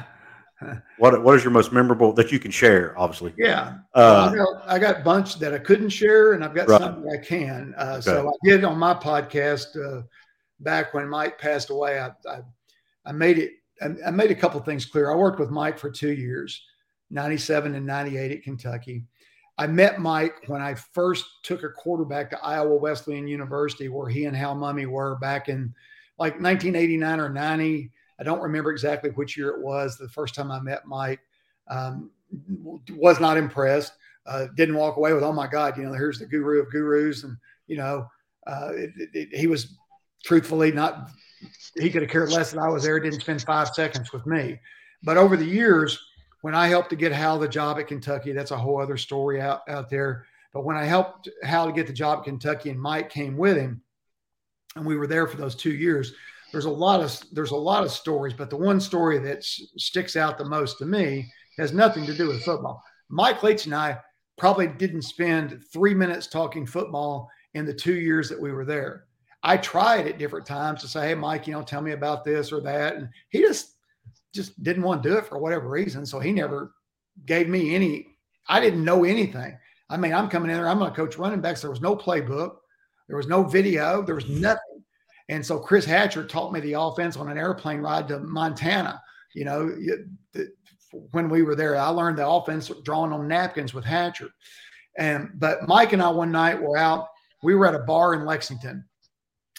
[0.99, 2.97] What What is your most memorable that you can share?
[2.99, 3.35] Obviously.
[3.37, 6.69] yeah, Uh, I, got, I got a bunch that I couldn't share, and I've got
[6.69, 6.81] Right.
[6.81, 7.75] some that I can.
[7.77, 8.01] Uh, Okay.
[8.03, 10.03] So I did on my podcast uh,
[10.61, 11.99] back when Mike passed away.
[11.99, 12.41] I I,
[13.05, 13.51] I made it.
[13.83, 15.13] I, I made a couple things clear.
[15.13, 16.65] I worked with Mike for two years,
[17.11, 19.05] ninety seven and ninety eight at Kentucky.
[19.57, 24.25] I met Mike when I first took a quarterback to Iowa Wesleyan University, where he
[24.25, 25.73] and Hal Mumme were back in
[26.19, 27.91] like 1989 or 90.
[28.19, 29.97] I don't remember exactly which year it was.
[29.97, 31.21] The first time I met Mike,
[31.69, 32.11] um,
[32.91, 33.93] was not impressed.
[34.27, 37.25] Uh, didn't walk away with, "Oh my God, you know, here's the guru of gurus,"
[37.25, 37.37] and
[37.67, 38.09] you know,
[38.47, 39.77] uh, it, it, he was
[40.25, 41.11] truthfully not.
[41.77, 42.99] He could have cared less that I was there.
[42.99, 44.59] Didn't spend five seconds with me,
[45.03, 46.01] but over the years
[46.45, 49.41] when I helped to get Hal the job at Kentucky, that's a whole other story
[49.41, 50.27] out, out there.
[50.53, 53.57] But when I helped Hal to get the job at Kentucky and Mike came with
[53.57, 53.81] him,
[54.77, 56.13] and we were there for those two years,
[56.53, 60.17] there's a lot of there's a lot of stories, but the one story that sticks
[60.17, 62.83] out the most to me has nothing to do with football.
[63.09, 63.97] Mike Leach and I
[64.37, 69.07] probably didn't spend three minutes talking football in the two years that we were there.
[69.43, 72.53] I tried at different times to say, "Hey, Mike, you know, tell me about this
[72.53, 73.74] or that," and he just
[74.35, 76.05] just didn't want to do it for whatever reason.
[76.05, 76.73] So he never
[77.27, 78.09] gave me any,
[78.49, 79.57] I didn't know anything.
[79.89, 81.61] I mean, I'm coming in there, I'm going to coach running backs.
[81.61, 82.57] There was no playbook,
[83.09, 84.41] there was no video, there was mm-hmm.
[84.41, 84.85] nothing.
[85.29, 89.01] And so Chris Hatcher taught me the offense on an airplane ride to Montana.
[89.35, 89.77] You know,
[91.11, 94.29] when we were there, I learned the offense drawing on napkins with Hatcher.
[94.97, 97.09] And but Mike and I one night were out.
[97.43, 98.85] We were at a bar in Lexington.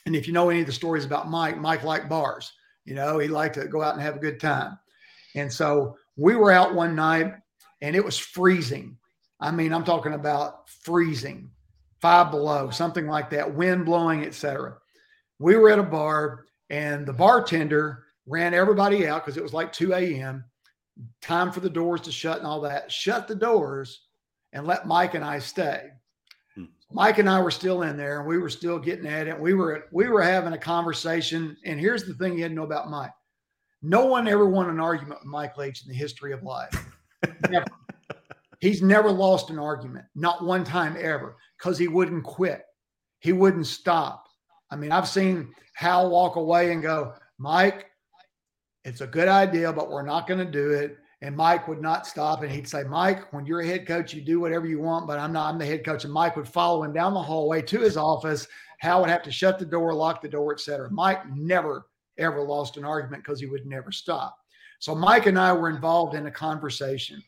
[0.06, 2.54] And if you know any of the stories about Mike, Mike liked bars.
[2.86, 4.78] You know, he liked to go out and have a good time.
[5.36, 7.34] And so we were out one night
[7.82, 8.98] and it was freezing.
[9.40, 11.50] I mean, I'm talking about freezing,
[12.00, 14.78] five below, something like that, wind blowing, etc.
[15.40, 19.74] We were at a bar and the bartender ran everybody out because it was like
[19.74, 20.46] 2 a.m.
[21.22, 22.92] Time for the doors to shut and all that.
[22.92, 24.02] Shut the doors
[24.54, 25.90] and let Mike and I stay.
[26.92, 29.40] Mike and I were still in there and we were still getting at it.
[29.40, 31.58] We were we were having a conversation.
[31.66, 33.12] And here's the thing you had to know about Mike.
[33.82, 36.74] No one ever won an argument with Mike Leach in the history of life.
[37.50, 37.66] never.
[38.60, 42.64] He's never lost an argument, not one time ever, because he wouldn't quit.
[43.20, 44.26] He wouldn't stop.
[44.72, 47.88] I mean, I've seen Hal walk away and go, Mike,
[48.84, 50.98] it's a good idea, but we're not going to do it.
[51.22, 52.44] And Mike would not stop.
[52.44, 55.18] And he'd say, Mike, when you're a head coach, you do whatever you want, but
[55.18, 56.04] I'm not, I'm the head coach.
[56.04, 58.48] And Mike would follow him down the hallway to his office.
[58.80, 60.90] Hal would have to shut the door, lock the door, etc.
[60.92, 61.88] Mike never,
[62.18, 64.38] ever lost an argument because he would never stop.
[64.80, 67.24] So Mike and I were involved in a conversation.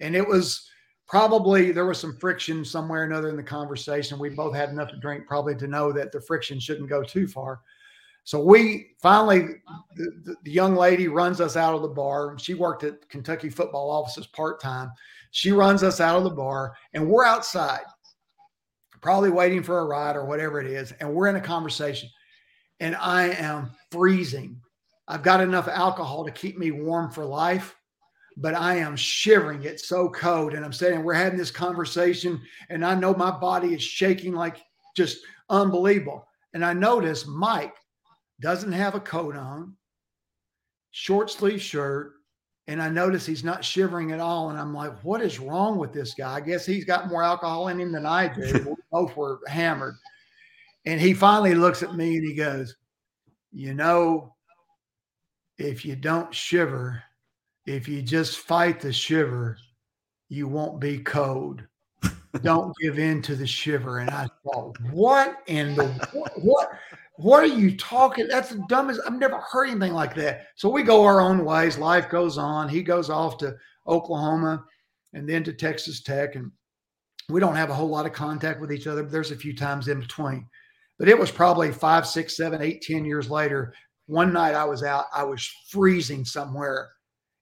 [0.00, 0.68] And it was
[1.06, 4.18] probably there was some friction somewhere or another in the conversation.
[4.18, 7.28] We both had enough to drink probably to know that the friction shouldn't go too
[7.28, 7.60] far.
[8.26, 9.62] So we finally,
[9.94, 12.36] the, the, young lady runs us out of the bar.
[12.40, 14.90] She worked at Kentucky football offices part time.
[15.30, 17.84] She runs us out of the bar, and we're outside,
[19.00, 20.90] probably waiting for a ride or whatever it is.
[20.98, 22.08] And we're in a conversation,
[22.80, 24.60] and I am freezing.
[25.06, 27.76] I've got enough alcohol to keep me warm for life,
[28.36, 29.62] but I am shivering.
[29.62, 30.54] It's so cold.
[30.54, 34.56] And I'm saying, we're having this conversation, and I know my body is shaking like
[34.96, 35.18] just
[35.48, 36.26] unbelievable.
[36.54, 37.76] And I notice Mike
[38.40, 39.76] doesn't have a coat on,
[40.90, 42.14] short sleeve shirt,
[42.68, 44.50] and I notice he's not shivering at all.
[44.50, 46.34] And I'm like, what is wrong with this guy?
[46.34, 48.64] I guess he's got more alcohol in him than I do.
[48.66, 49.94] we both were hammered.
[50.84, 52.76] And he finally looks at me and he goes,
[53.52, 54.34] You know,
[55.58, 57.02] if you don't shiver,
[57.66, 59.58] if you just fight the shiver,
[60.28, 61.62] you won't be cold.
[62.42, 63.98] don't give in to the shiver.
[63.98, 65.86] And I thought, what in the
[66.40, 66.70] what,
[67.18, 68.28] what are you talking?
[68.28, 69.00] That's the dumbest.
[69.06, 70.48] I've never heard anything like that.
[70.56, 71.78] So we go our own ways.
[71.78, 72.68] Life goes on.
[72.68, 73.56] He goes off to
[73.86, 74.64] Oklahoma
[75.14, 76.34] and then to Texas Tech.
[76.34, 76.50] And
[77.28, 79.54] we don't have a whole lot of contact with each other, but there's a few
[79.56, 80.46] times in between.
[80.98, 83.72] But it was probably five, six, seven, eight, ten years later.
[84.06, 86.90] One night I was out, I was freezing somewhere.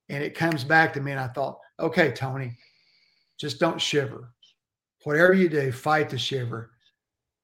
[0.08, 2.56] And it comes back to me, and I thought, okay, Tony,
[3.38, 4.32] just don't shiver.
[5.04, 6.70] Whatever you do, fight the shiver.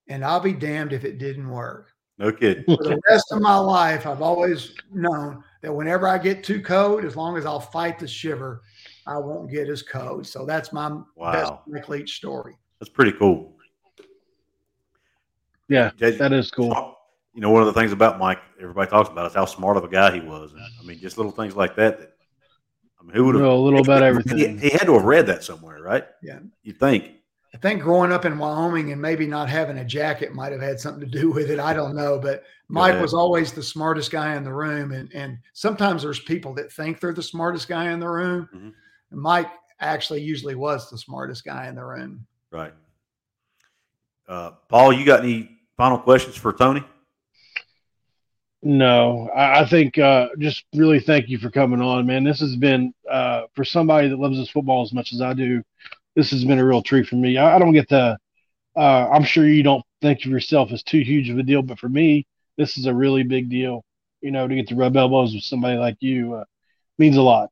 [0.09, 1.90] And I'll be damned if it didn't work.
[2.21, 2.65] No kidding.
[2.65, 7.07] For the rest of my life, I've always known that whenever I get too cold,
[7.07, 8.61] as long as I'll fight the shiver,
[9.07, 10.27] I won't get as cold.
[10.27, 11.33] So that's my wow.
[11.33, 12.59] best Mike Leach story.
[12.79, 13.57] That's pretty cool.
[15.69, 16.95] Yeah, that is cool.
[17.33, 19.85] You know, one of the things about Mike, everybody talks about is how smart of
[19.85, 20.53] a guy he was.
[20.53, 22.01] And, I mean, just little things like that.
[22.01, 22.13] that
[23.01, 24.37] I mean, who would have know a little about everything?
[24.37, 26.05] He, he, had to have read that somewhere, right?
[26.23, 27.13] Yeah, you think.
[27.53, 30.79] I think growing up in Wyoming and maybe not having a jacket might have had
[30.79, 31.59] something to do with it.
[31.59, 35.39] I don't know, but Mike was always the smartest guy in the room, and and
[35.53, 38.49] sometimes there's people that think they're the smartest guy in the room.
[38.55, 38.71] Mm-hmm.
[39.11, 42.25] And Mike actually usually was the smartest guy in the room.
[42.53, 42.73] Right.
[44.29, 46.85] Uh, Paul, you got any final questions for Tony?
[48.63, 52.23] No, I, I think uh, just really thank you for coming on, man.
[52.23, 55.65] This has been uh, for somebody that loves this football as much as I do
[56.21, 57.39] this has been a real treat for me.
[57.39, 58.19] I, I don't get the.
[58.77, 61.79] Uh, I'm sure you don't think of yourself as too huge of a deal, but
[61.79, 62.27] for me,
[62.59, 63.85] this is a really big deal.
[64.21, 66.45] You know, to get to rub elbows with somebody like you uh,
[66.99, 67.49] means a lot.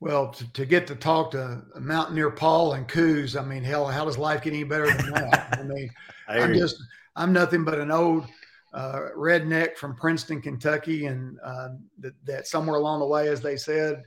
[0.00, 4.04] Well, to, to, get to talk to Mountaineer Paul and Couz, I mean, hell, how
[4.04, 5.58] does life get any better than that?
[5.58, 5.88] I mean,
[6.28, 6.76] I am just,
[7.14, 8.26] I'm nothing but an old
[8.74, 11.68] uh, redneck from Princeton, Kentucky, and uh,
[12.00, 14.02] that, that, somewhere along the way, as they said,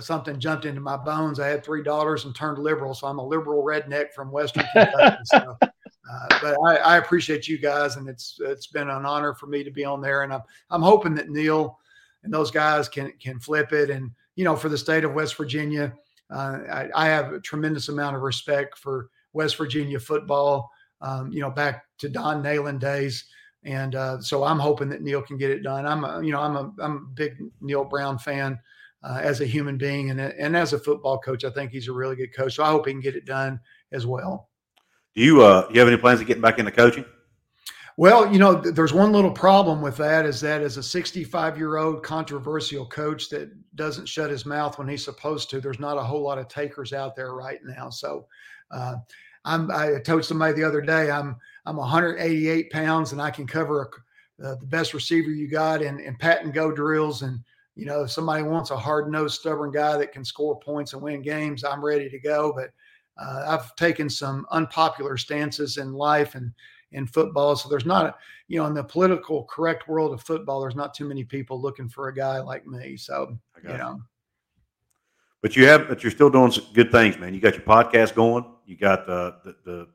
[0.00, 1.40] something jumped into my bones.
[1.40, 5.16] I had three daughters and turned liberal, so I'm a liberal redneck from Western Kentucky.
[5.24, 9.46] so, uh, but I, I, appreciate you guys, and it's it's been an honor for
[9.46, 11.78] me to be on there, and I'm I'm hoping that Neal
[12.24, 15.36] and those guys can can flip it, and you know, for the state of West
[15.36, 15.92] Virginia,
[16.30, 20.70] uh, I, I, have a tremendous amount of respect for West Virginia football.
[21.02, 23.24] Um, you know, back to Don Nehlen days.
[23.64, 25.86] And uh, so I'm hoping that Neal can get it done.
[25.86, 28.58] I'm, a, you know, I'm a, I'm a big Neal Brown fan
[29.02, 31.44] uh, as a human being and, and as a football coach.
[31.44, 32.54] I think he's a really good coach.
[32.54, 34.48] So I hope he can get it done as well.
[35.14, 37.04] Do you, uh, you have any plans of getting back into coaching?
[37.98, 41.76] Well, you know, there's one little problem with that is that as a 65 year
[41.76, 46.02] old controversial coach that doesn't shut his mouth when he's supposed to, there's not a
[46.02, 47.90] whole lot of takers out there right now.
[47.90, 48.26] So,
[48.70, 48.94] uh,
[49.44, 51.36] I'm, I told somebody the other day, I'm,
[51.66, 56.00] I'm 188 pounds and I can cover a, uh, the best receiver you got in,
[56.00, 57.22] in pat and go drills.
[57.22, 57.40] And,
[57.74, 61.02] you know, if somebody wants a hard nosed, stubborn guy that can score points and
[61.02, 62.52] win games, I'm ready to go.
[62.54, 62.70] But
[63.22, 66.52] uh, I've taken some unpopular stances in life and
[66.92, 67.56] in football.
[67.56, 68.18] So there's not,
[68.48, 71.88] you know, in the political correct world of football, there's not too many people looking
[71.88, 72.96] for a guy like me.
[72.96, 74.00] So, you know.
[75.40, 77.34] But you have, but you're still doing some good things, man.
[77.34, 78.44] You got your podcast going.
[78.64, 79.88] You got the, the, the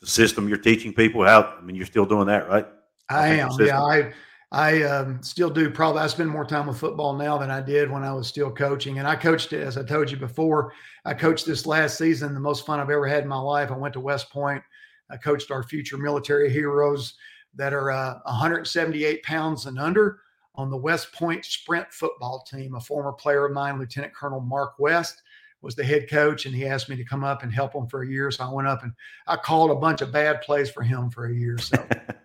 [0.00, 2.66] the system you're teaching people how i mean you're still doing that right
[3.08, 4.12] i, am yeah i
[4.50, 7.90] i um, still do probably i spend more time with football now than i did
[7.90, 10.72] when i was still coaching and i coached it as i told you before
[11.04, 13.76] i coached this last season the most fun i've ever had in my life i
[13.76, 14.62] went to west point
[15.10, 17.14] i coached our future military heroes
[17.54, 20.20] that are uh, 178 pounds and under
[20.54, 24.78] on the west point sprint football team a former player of mine lieutenant colonel mark
[24.78, 25.22] west
[25.60, 28.02] was the head coach, and he asked me to come up and help him for
[28.02, 28.30] a year.
[28.30, 28.92] So I went up and
[29.26, 31.58] I called a bunch of bad plays for him for a year.
[31.58, 31.76] So,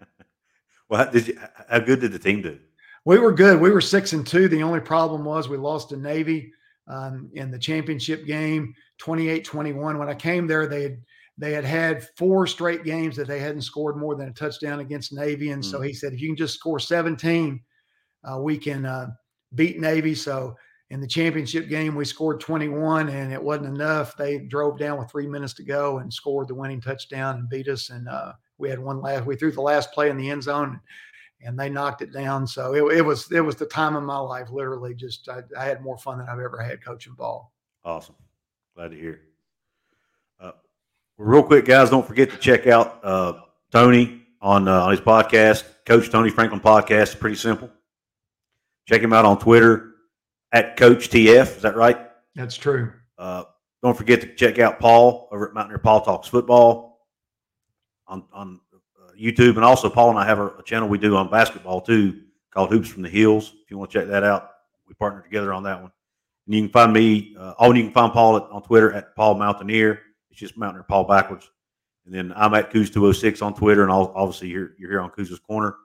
[0.94, 1.40] well, how, did you,
[1.70, 2.60] how good did the team do?
[3.04, 3.60] We were good.
[3.60, 4.48] We were six and two.
[4.48, 6.54] The only problem was we lost to Navy
[6.88, 9.98] um, in the championship game, 28-21.
[9.98, 10.98] When I came there, they had
[11.36, 15.12] they had had four straight games that they hadn't scored more than a touchdown against
[15.12, 15.66] Navy, and mm.
[15.66, 17.60] so he said, if you can just score 17,
[18.24, 19.08] uh, we can uh,
[19.56, 20.14] beat Navy.
[20.14, 20.56] So
[20.92, 24.16] in the championship game, we scored 21 and it wasn't enough.
[24.16, 27.68] They drove down with three minutes to go and scored the winning touchdown and beat
[27.68, 27.90] us.
[27.90, 28.34] And uh,
[28.64, 30.80] we had one last, we threw the last play in the end zone
[31.42, 32.48] and they knocked it down.
[32.48, 34.50] So it, it was, it was the time of my life.
[34.50, 37.52] Literally just, I, I, had more fun than I've ever had coaching ball.
[37.84, 38.16] Awesome.
[38.74, 39.20] Glad to hear.
[40.40, 40.54] Uh,
[41.18, 43.34] real quick, guys, don't forget to check out uh,
[43.70, 47.20] Tony on, uh, on his podcast, Coach Tony Franklin podcast.
[47.20, 47.70] Pretty simple.
[48.88, 49.96] Check him out on Twitter
[50.54, 51.58] at Coach TF.
[51.58, 52.00] Is that right?
[52.34, 52.94] That's true.
[53.18, 53.44] Uh,
[53.82, 56.93] don't forget to check out Paul over at Mountaineer Paul Talks Football
[58.14, 61.16] on on uh, YouTube, and also Paul and I have a, a, channel we do
[61.16, 63.54] on basketball too called Hoops from the Hills.
[63.64, 64.52] If you want to check that out,
[64.88, 65.92] we partner together on that one.
[66.46, 67.36] And you can find me.
[67.38, 70.02] Uh, oh, you can find Paul at, on Twitter at Paul Mountaineer.
[70.30, 71.50] It's just Mountaineer Paul backwards.
[72.06, 75.40] And then I'm at Couz 206 on Twitter, and obviously you're, you're here on Couz's
[75.40, 75.76] Corner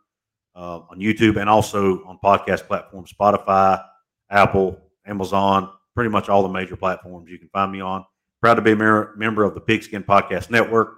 [0.57, 3.83] uh, on YouTube and also on podcast platforms Spotify,
[4.29, 8.05] Apple, Amazon, pretty much all the major platforms you can find me on.
[8.41, 10.98] Proud to be a member of the Pigskin Podcast Network.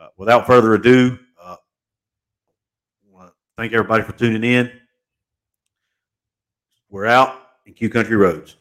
[0.00, 1.56] Uh, without further ado, uh,
[3.58, 4.72] thank everybody for tuning in.
[6.88, 7.36] We're out
[7.66, 8.56] in Q Country Roads.